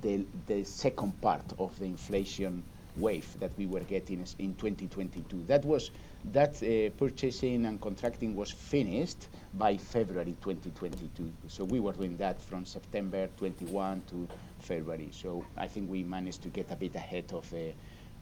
the, 0.00 0.24
the 0.46 0.62
second 0.62 1.20
part 1.20 1.52
of 1.58 1.76
the 1.80 1.86
inflation 1.86 2.62
wave 2.96 3.28
that 3.40 3.50
we 3.58 3.66
were 3.66 3.80
getting 3.80 4.24
in 4.38 4.54
2022. 4.54 5.44
That 5.46 5.64
was 5.64 5.90
that 6.32 6.62
uh, 6.62 6.90
purchasing 6.98 7.66
and 7.66 7.80
contracting 7.80 8.34
was 8.34 8.50
finished 8.50 9.28
by 9.54 9.76
February 9.76 10.36
2022. 10.42 11.32
So 11.48 11.64
we 11.64 11.80
were 11.80 11.92
doing 11.92 12.16
that 12.18 12.40
from 12.42 12.64
September 12.64 13.28
21 13.38 14.02
to 14.10 14.28
February. 14.60 15.08
So 15.12 15.44
I 15.56 15.66
think 15.66 15.90
we 15.90 16.02
managed 16.02 16.42
to 16.42 16.48
get 16.48 16.70
a 16.70 16.76
bit 16.76 16.94
ahead 16.94 17.32
of 17.32 17.48
the 17.50 17.72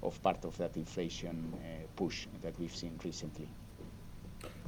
of 0.02 0.22
part 0.22 0.44
of 0.44 0.56
that 0.58 0.76
inflation 0.76 1.52
uh, 1.54 1.86
push 1.96 2.26
that 2.42 2.58
we've 2.60 2.74
seen 2.74 3.00
recently. 3.02 3.48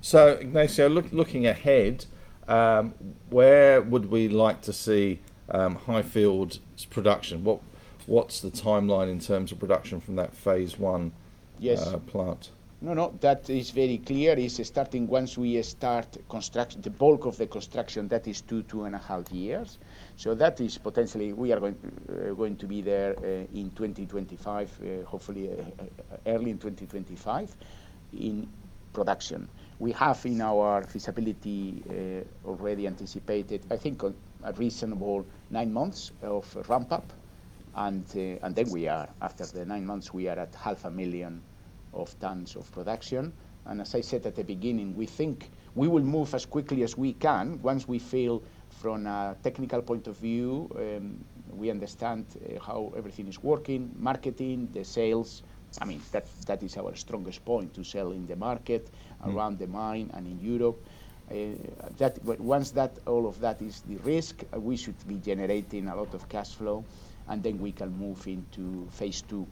So, 0.00 0.28
Ignacio, 0.28 0.88
look, 0.88 1.12
looking 1.12 1.46
ahead, 1.46 2.06
um, 2.48 2.94
where 3.28 3.82
would 3.82 4.10
we 4.10 4.28
like 4.28 4.62
to 4.62 4.72
see 4.72 5.20
um, 5.50 5.76
Highfield's 5.76 6.60
production? 6.88 7.44
What 7.44 7.60
What's 8.08 8.40
the 8.40 8.50
timeline 8.50 9.10
in 9.10 9.20
terms 9.20 9.52
of 9.52 9.58
production 9.58 10.00
from 10.00 10.16
that 10.16 10.34
phase 10.34 10.78
one 10.78 11.12
yes. 11.58 11.86
uh, 11.86 11.98
plant? 11.98 12.48
No, 12.80 12.94
no, 12.94 13.12
that 13.22 13.50
is 13.50 13.72
very 13.72 13.98
clear. 13.98 14.38
It's 14.38 14.64
starting 14.64 15.08
once 15.08 15.36
we 15.36 15.60
start 15.62 16.16
construction, 16.28 16.80
the 16.80 16.90
bulk 16.90 17.26
of 17.26 17.36
the 17.36 17.48
construction, 17.48 18.06
that 18.06 18.28
is 18.28 18.40
two, 18.40 18.62
two 18.62 18.84
and 18.84 18.94
a 18.94 18.98
half 18.98 19.32
years. 19.32 19.78
So 20.16 20.36
that 20.36 20.60
is 20.60 20.78
potentially, 20.78 21.32
we 21.32 21.50
are 21.52 21.58
going, 21.58 21.76
uh, 22.08 22.34
going 22.34 22.56
to 22.56 22.66
be 22.66 22.80
there 22.80 23.16
uh, 23.18 23.24
in 23.52 23.72
2025, 23.74 24.70
uh, 24.80 25.04
hopefully 25.06 25.50
uh, 25.50 25.54
uh, 25.82 26.16
early 26.26 26.52
in 26.52 26.58
2025 26.58 27.52
in 28.12 28.48
production. 28.92 29.48
We 29.80 29.90
have 29.92 30.24
in 30.24 30.40
our 30.40 30.84
feasibility 30.84 31.82
uh, 31.90 32.48
already 32.48 32.86
anticipated, 32.86 33.66
I 33.72 33.76
think, 33.76 34.04
a 34.04 34.52
reasonable 34.52 35.26
nine 35.50 35.72
months 35.72 36.12
of 36.22 36.46
ramp 36.68 36.92
up. 36.92 37.12
And, 37.74 38.04
and 38.14 38.54
then 38.54 38.70
we 38.70 38.86
are, 38.86 39.08
after 39.20 39.46
the 39.46 39.64
nine 39.64 39.84
months, 39.84 40.14
we 40.14 40.28
are 40.28 40.38
at 40.38 40.54
half 40.54 40.84
a 40.84 40.90
million 40.90 41.42
of 41.92 42.18
tons 42.20 42.56
of 42.56 42.70
production. 42.72 43.32
And 43.66 43.80
as 43.80 43.94
I 43.94 44.00
said 44.00 44.26
at 44.26 44.36
the 44.36 44.44
beginning, 44.44 44.96
we 44.96 45.06
think 45.06 45.50
we 45.74 45.88
will 45.88 46.02
move 46.02 46.34
as 46.34 46.46
quickly 46.46 46.82
as 46.82 46.96
we 46.96 47.12
can 47.12 47.60
once 47.62 47.86
we 47.86 47.98
feel 47.98 48.42
from 48.80 49.06
a 49.06 49.36
technical 49.42 49.82
point 49.82 50.06
of 50.06 50.16
view, 50.16 50.70
um, 50.76 51.24
we 51.50 51.70
understand 51.70 52.24
uh, 52.36 52.60
how 52.60 52.92
everything 52.96 53.26
is 53.26 53.42
working, 53.42 53.90
marketing, 53.98 54.68
the 54.72 54.84
sales. 54.84 55.42
I 55.80 55.84
mean, 55.84 56.00
that, 56.12 56.26
that 56.46 56.62
is 56.62 56.76
our 56.76 56.94
strongest 56.94 57.44
point 57.44 57.74
to 57.74 57.84
sell 57.84 58.12
in 58.12 58.26
the 58.26 58.36
market, 58.36 58.88
mm. 59.22 59.34
around 59.34 59.58
the 59.58 59.66
mine, 59.66 60.10
and 60.14 60.26
in 60.26 60.40
Europe. 60.40 60.82
Uh, 61.30 62.08
once 62.38 62.70
that 62.70 62.92
all 63.06 63.26
of 63.26 63.38
that 63.40 63.60
is 63.60 63.82
the 63.82 63.96
risk, 63.96 64.44
uh, 64.54 64.60
we 64.60 64.76
should 64.76 64.96
be 65.06 65.16
generating 65.16 65.88
a 65.88 65.96
lot 65.96 66.14
of 66.14 66.28
cash 66.28 66.54
flow, 66.54 66.84
and 67.28 67.42
then 67.42 67.58
we 67.58 67.72
can 67.72 67.94
move 67.98 68.26
into 68.26 68.88
phase 68.92 69.22
two. 69.22 69.46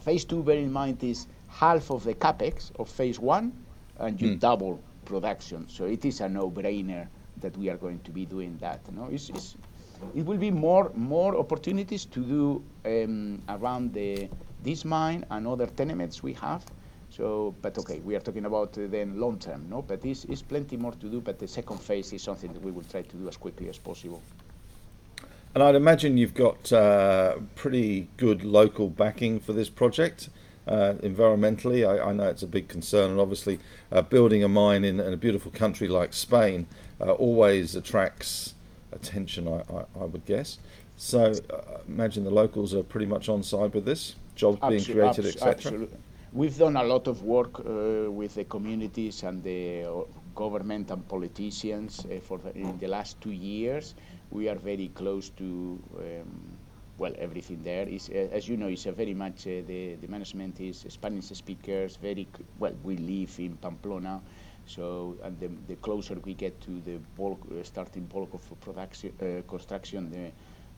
Phase 0.00 0.24
two, 0.24 0.42
bear 0.42 0.56
in 0.56 0.72
mind, 0.72 1.02
is 1.02 1.26
half 1.54 1.90
of 1.90 2.04
the 2.04 2.14
capex 2.14 2.70
of 2.78 2.88
phase 2.88 3.20
one, 3.20 3.52
and 3.98 4.20
you 4.20 4.30
mm. 4.30 4.40
double 4.40 4.80
production. 5.04 5.68
So 5.68 5.84
it 5.84 6.04
is 6.04 6.20
a 6.20 6.28
no-brainer 6.28 7.06
that 7.40 7.56
we 7.56 7.68
are 7.70 7.76
going 7.76 8.00
to 8.00 8.10
be 8.10 8.24
doing 8.26 8.56
that. 8.60 8.80
No, 8.92 9.08
it's, 9.10 9.28
it's, 9.30 9.56
it 10.14 10.24
will 10.24 10.38
be 10.38 10.50
more 10.50 10.90
more 10.94 11.36
opportunities 11.36 12.04
to 12.06 12.20
do 12.20 12.64
um, 12.84 13.42
around 13.48 13.92
the 13.92 14.28
this 14.62 14.84
mine 14.84 15.24
and 15.30 15.46
other 15.46 15.66
tenements 15.66 16.22
we 16.22 16.32
have. 16.34 16.64
So, 17.10 17.54
but 17.62 17.78
okay, 17.78 18.00
we 18.00 18.16
are 18.16 18.20
talking 18.20 18.46
about 18.46 18.76
uh, 18.76 18.88
then 18.88 19.20
long 19.20 19.38
term, 19.38 19.68
no? 19.70 19.82
But 19.82 20.02
this 20.02 20.24
is 20.24 20.42
plenty 20.42 20.76
more 20.76 20.92
to 20.92 21.06
do. 21.06 21.20
But 21.20 21.38
the 21.38 21.46
second 21.46 21.78
phase 21.80 22.12
is 22.12 22.22
something 22.22 22.52
that 22.52 22.62
we 22.62 22.72
will 22.72 22.82
try 22.82 23.02
to 23.02 23.16
do 23.16 23.28
as 23.28 23.36
quickly 23.36 23.68
as 23.68 23.78
possible. 23.78 24.20
And 25.54 25.62
I'd 25.62 25.76
imagine 25.76 26.18
you've 26.18 26.34
got 26.34 26.72
uh, 26.72 27.36
pretty 27.54 28.08
good 28.16 28.42
local 28.42 28.88
backing 28.88 29.38
for 29.38 29.52
this 29.52 29.70
project 29.70 30.28
uh, 30.66 30.94
environmentally. 31.02 31.86
I, 31.86 32.10
I, 32.10 32.12
know 32.12 32.28
it's 32.28 32.42
a 32.42 32.46
big 32.46 32.68
concern, 32.68 33.10
and 33.10 33.20
obviously, 33.20 33.58
uh, 33.92 34.02
building 34.02 34.44
a 34.44 34.48
mine 34.48 34.84
in, 34.84 35.00
in, 35.00 35.12
a 35.12 35.16
beautiful 35.16 35.50
country 35.50 35.88
like 35.88 36.12
Spain 36.12 36.66
uh, 37.00 37.12
always 37.12 37.76
attracts 37.76 38.54
attention, 38.92 39.48
I, 39.48 39.62
I, 39.72 39.84
I 40.00 40.04
would 40.04 40.24
guess. 40.24 40.58
So, 40.96 41.32
uh, 41.50 41.78
imagine 41.88 42.24
the 42.24 42.30
locals 42.30 42.74
are 42.74 42.82
pretty 42.82 43.06
much 43.06 43.28
on 43.28 43.42
side 43.42 43.74
with 43.74 43.84
this, 43.84 44.14
jobs 44.36 44.58
being 44.68 44.84
created, 44.84 45.26
etc. 45.26 45.50
Absolutely. 45.50 45.98
We've 46.32 46.56
done 46.56 46.76
a 46.76 46.82
lot 46.82 47.06
of 47.06 47.22
work 47.22 47.60
uh, 47.60 48.10
with 48.10 48.34
the 48.34 48.44
communities 48.44 49.22
and 49.22 49.42
the 49.42 49.84
uh, 49.84 50.02
government 50.34 50.90
and 50.90 51.06
politicians 51.08 52.04
for 52.26 52.38
the, 52.38 52.52
in 52.56 52.76
the 52.78 52.88
last 52.88 53.20
two 53.20 53.30
years. 53.30 53.94
We 54.30 54.48
are 54.48 54.56
very 54.56 54.88
close 54.88 55.28
to. 55.30 55.78
Um, 55.98 56.58
well, 56.98 57.12
everything 57.18 57.62
there 57.62 57.88
is, 57.88 58.08
uh, 58.10 58.28
as 58.32 58.48
you 58.48 58.56
know, 58.56 58.68
is 58.68 58.84
very 58.84 59.14
much 59.14 59.46
uh, 59.46 59.62
the 59.66 59.96
the 60.00 60.08
management 60.08 60.60
is 60.60 60.84
Spanish 60.88 61.26
speakers. 61.26 61.96
Very 61.96 62.28
well, 62.58 62.74
we 62.82 62.96
live 62.96 63.34
in 63.38 63.56
Pamplona, 63.56 64.20
so 64.66 65.16
and 65.22 65.38
the, 65.40 65.48
the 65.68 65.76
closer 65.76 66.14
we 66.24 66.34
get 66.34 66.60
to 66.62 66.80
the 66.80 66.98
bulk, 67.16 67.40
uh, 67.50 67.62
starting 67.64 68.06
bulk 68.06 68.32
of 68.34 68.60
production 68.60 69.12
uh, 69.20 69.42
construction, 69.48 70.10
the 70.10 70.30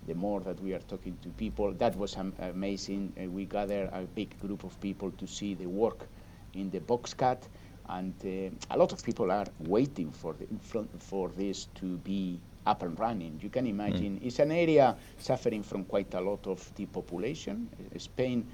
the 0.07 0.14
more 0.14 0.40
that 0.40 0.61
we 0.61 0.72
are 0.72 0.81
talking 0.88 1.16
to 1.22 1.29
people. 1.31 1.72
That 1.72 1.96
was 1.96 2.16
amazing. 2.38 3.12
Uh, 3.20 3.29
we 3.31 3.44
gather 3.44 3.90
a 3.92 4.02
big 4.02 4.38
group 4.40 4.64
of 4.64 4.79
people 4.81 5.11
to 5.12 5.26
see 5.26 5.55
the 5.55 5.66
work 5.66 6.07
in 6.55 6.70
the 6.70 6.81
box 6.81 7.12
cut, 7.14 7.46
and 7.88 8.14
uh, 8.24 8.74
a 8.74 8.79
lot 8.79 8.92
of 8.92 9.02
people 9.05 9.31
are 9.31 9.46
waiting 9.61 10.11
for 10.12 10.35
the, 10.35 10.46
for 10.98 11.29
this 11.31 11.66
to 11.76 11.98
be 11.98 12.40
up 12.66 12.83
and 12.83 12.98
running. 12.98 13.38
You 13.42 13.48
can 13.48 13.66
imagine 13.66 14.18
mm. 14.20 14.26
it's 14.26 14.38
an 14.40 14.50
area 14.50 14.96
suffering 15.18 15.62
from 15.62 15.85
quite 15.85 16.12
a 16.14 16.20
lot 16.20 16.46
of 16.46 16.74
depopulation. 16.74 17.68
Spain, 17.96 18.46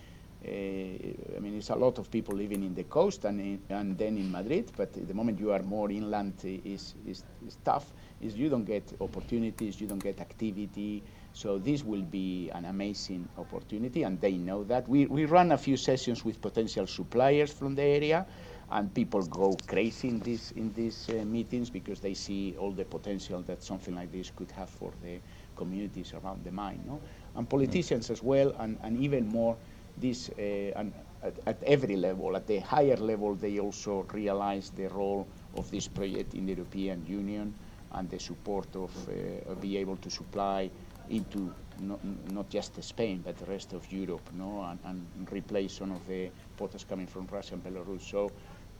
uh, 0.44 0.48
I 0.48 1.40
mean, 1.40 1.56
it's 1.56 1.70
a 1.70 1.76
lot 1.76 1.98
of 1.98 2.10
people 2.10 2.34
living 2.34 2.62
in 2.62 2.74
the 2.74 2.84
coast 2.84 3.24
and, 3.24 3.40
in, 3.40 3.60
and 3.68 3.96
then 3.96 4.18
in 4.18 4.30
Madrid, 4.30 4.72
but 4.76 4.92
the 4.92 5.14
moment 5.14 5.38
you 5.40 5.52
are 5.52 5.62
more 5.62 5.90
inland 5.90 6.34
is, 6.44 6.94
is, 7.06 7.24
is 7.46 7.56
tough, 7.64 7.92
is 8.20 8.34
you 8.36 8.48
don't 8.48 8.64
get 8.64 8.92
opportunities, 9.00 9.80
you 9.80 9.86
don't 9.86 10.02
get 10.02 10.20
activity. 10.20 11.02
So 11.32 11.58
this 11.58 11.82
will 11.82 12.02
be 12.02 12.50
an 12.50 12.66
amazing 12.66 13.28
opportunity, 13.38 14.02
and 14.02 14.20
they 14.20 14.32
know 14.32 14.64
that. 14.64 14.86
We, 14.88 15.06
we 15.06 15.24
run 15.24 15.52
a 15.52 15.58
few 15.58 15.76
sessions 15.76 16.24
with 16.24 16.40
potential 16.40 16.86
suppliers 16.86 17.52
from 17.52 17.74
the 17.74 17.82
area, 17.82 18.26
and 18.72 18.92
people 18.94 19.22
go 19.22 19.56
crazy 19.66 20.08
in 20.08 20.20
these 20.20 20.52
in 20.52 20.72
these 20.72 21.08
uh, 21.10 21.24
meetings 21.24 21.70
because 21.70 22.00
they 22.00 22.14
see 22.14 22.54
all 22.58 22.72
the 22.72 22.84
potential 22.84 23.42
that 23.42 23.62
something 23.62 23.94
like 23.94 24.10
this 24.10 24.30
could 24.34 24.50
have 24.50 24.70
for 24.70 24.92
the 25.02 25.18
communities 25.56 26.14
around 26.14 26.42
the 26.44 26.50
mine, 26.50 26.82
no? 26.86 27.00
And 27.36 27.48
politicians 27.48 28.10
as 28.10 28.22
well, 28.22 28.54
and, 28.58 28.78
and 28.82 28.98
even 28.98 29.28
more, 29.28 29.56
this 29.98 30.30
uh, 30.30 30.42
and 30.78 30.92
at, 31.22 31.34
at, 31.46 31.62
every 31.64 31.96
level, 31.96 32.34
at 32.36 32.46
the 32.46 32.58
higher 32.58 32.96
level, 32.96 33.34
they 33.34 33.58
also 33.58 34.06
realize 34.12 34.70
the 34.70 34.88
role 34.88 35.26
of 35.56 35.70
this 35.70 35.86
project 35.86 36.34
in 36.34 36.46
the 36.46 36.54
European 36.54 37.04
Union 37.06 37.54
and 37.92 38.08
the 38.10 38.18
support 38.18 38.74
of 38.74 38.90
uh, 39.08 39.54
be 39.56 39.76
able 39.76 39.96
to 39.96 40.10
supply 40.10 40.70
into 41.10 41.52
not, 41.80 42.00
not 42.32 42.48
just 42.48 42.82
Spain 42.82 43.22
but 43.24 43.36
the 43.38 43.44
rest 43.46 43.72
of 43.72 43.90
Europe, 43.92 44.28
no, 44.32 44.62
and, 44.62 44.78
and 44.84 45.32
replace 45.32 45.74
some 45.74 45.92
of 45.92 46.06
the 46.06 46.30
potash 46.56 46.84
coming 46.84 47.06
from 47.06 47.26
Russia 47.30 47.54
and 47.54 47.64
Belarus. 47.64 48.02
So 48.02 48.30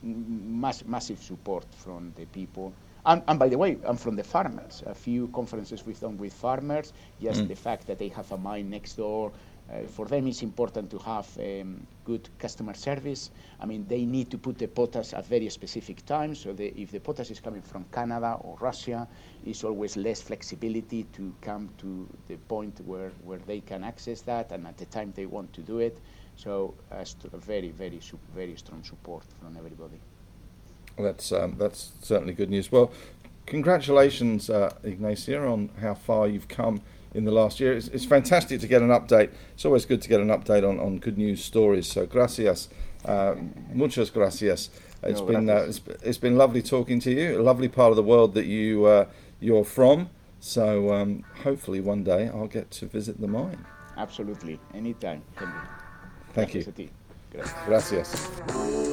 mass, 0.02 0.84
massive 0.84 1.22
support 1.22 1.64
from 1.74 2.12
the 2.16 2.26
people. 2.26 2.72
And, 3.04 3.22
and, 3.26 3.38
by 3.38 3.48
the 3.48 3.58
way, 3.58 3.78
and 3.84 3.98
from 3.98 4.14
the 4.14 4.22
farmers. 4.22 4.82
A 4.86 4.94
few 4.94 5.26
conferences 5.28 5.84
we've 5.84 5.98
done 5.98 6.16
with 6.18 6.32
farmers, 6.32 6.92
just 7.20 7.40
mm. 7.42 7.48
the 7.48 7.56
fact 7.56 7.86
that 7.88 7.98
they 7.98 8.08
have 8.08 8.30
a 8.30 8.38
mine 8.38 8.70
next 8.70 8.94
door. 8.94 9.32
Uh, 9.72 9.86
for 9.86 10.06
them, 10.06 10.26
it's 10.26 10.42
important 10.42 10.90
to 10.90 10.98
have 10.98 11.26
um, 11.38 11.86
good 12.04 12.28
customer 12.38 12.74
service. 12.74 13.30
I 13.60 13.66
mean, 13.66 13.86
they 13.88 14.04
need 14.04 14.30
to 14.30 14.38
put 14.38 14.58
the 14.58 14.68
potash 14.68 15.14
at 15.14 15.26
very 15.26 15.48
specific 15.48 16.04
times. 16.04 16.40
So 16.40 16.54
if 16.58 16.90
the 16.90 17.00
potash 17.00 17.30
is 17.30 17.40
coming 17.40 17.62
from 17.62 17.84
Canada 17.92 18.36
or 18.40 18.58
Russia, 18.60 19.08
it's 19.46 19.64
always 19.64 19.96
less 19.96 20.20
flexibility 20.20 21.04
to 21.14 21.32
come 21.40 21.70
to 21.78 22.06
the 22.28 22.36
point 22.36 22.80
where, 22.84 23.12
where 23.24 23.38
they 23.38 23.60
can 23.60 23.82
access 23.82 24.20
that 24.22 24.52
and 24.52 24.66
at 24.66 24.76
the 24.76 24.86
time 24.86 25.12
they 25.16 25.26
want 25.26 25.52
to 25.54 25.62
do 25.62 25.78
it. 25.78 25.98
So 26.36 26.74
uh, 26.90 27.04
very, 27.34 27.70
very, 27.70 28.00
very 28.34 28.56
strong 28.56 28.82
support 28.84 29.24
from 29.40 29.56
everybody. 29.56 30.00
Well, 30.98 31.06
that's 31.06 31.32
um, 31.32 31.56
that's 31.58 31.92
certainly 32.02 32.34
good 32.34 32.50
news. 32.50 32.70
Well, 32.70 32.92
congratulations, 33.46 34.50
uh, 34.50 34.74
Ignacio, 34.82 35.50
on 35.50 35.70
how 35.80 35.94
far 35.94 36.28
you've 36.28 36.48
come 36.48 36.82
in 37.14 37.24
the 37.24 37.30
last 37.30 37.60
year. 37.60 37.72
It's, 37.72 37.88
it's, 37.88 38.04
fantastic 38.04 38.60
to 38.60 38.66
get 38.66 38.82
an 38.82 38.88
update. 38.88 39.30
It's 39.54 39.64
always 39.64 39.84
good 39.84 40.02
to 40.02 40.08
get 40.08 40.20
an 40.20 40.28
update 40.28 40.68
on, 40.68 40.80
on 40.80 40.98
good 40.98 41.18
news 41.18 41.44
stories. 41.44 41.86
So 41.86 42.06
gracias, 42.06 42.68
uh, 43.04 43.34
muchas 43.72 44.10
gracias. 44.10 44.70
It's 45.02 45.20
no, 45.20 45.26
been 45.26 45.50
uh, 45.50 45.66
it's, 45.68 45.80
it's 46.02 46.18
been 46.18 46.36
lovely 46.36 46.62
talking 46.62 47.00
to 47.00 47.10
you. 47.10 47.40
A 47.40 47.42
lovely 47.42 47.68
part 47.68 47.90
of 47.90 47.96
the 47.96 48.02
world 48.02 48.34
that 48.34 48.46
you 48.46 48.84
uh, 48.84 49.06
you're 49.40 49.64
from. 49.64 50.10
So 50.40 50.92
um, 50.92 51.24
hopefully 51.42 51.80
one 51.80 52.04
day 52.04 52.28
I'll 52.28 52.48
get 52.48 52.70
to 52.72 52.86
visit 52.86 53.20
the 53.20 53.28
mine. 53.28 53.64
Absolutely, 53.96 54.58
anytime. 54.74 55.22
Thank 56.34 56.54
you. 56.54 56.64
Gracias. 57.66 58.90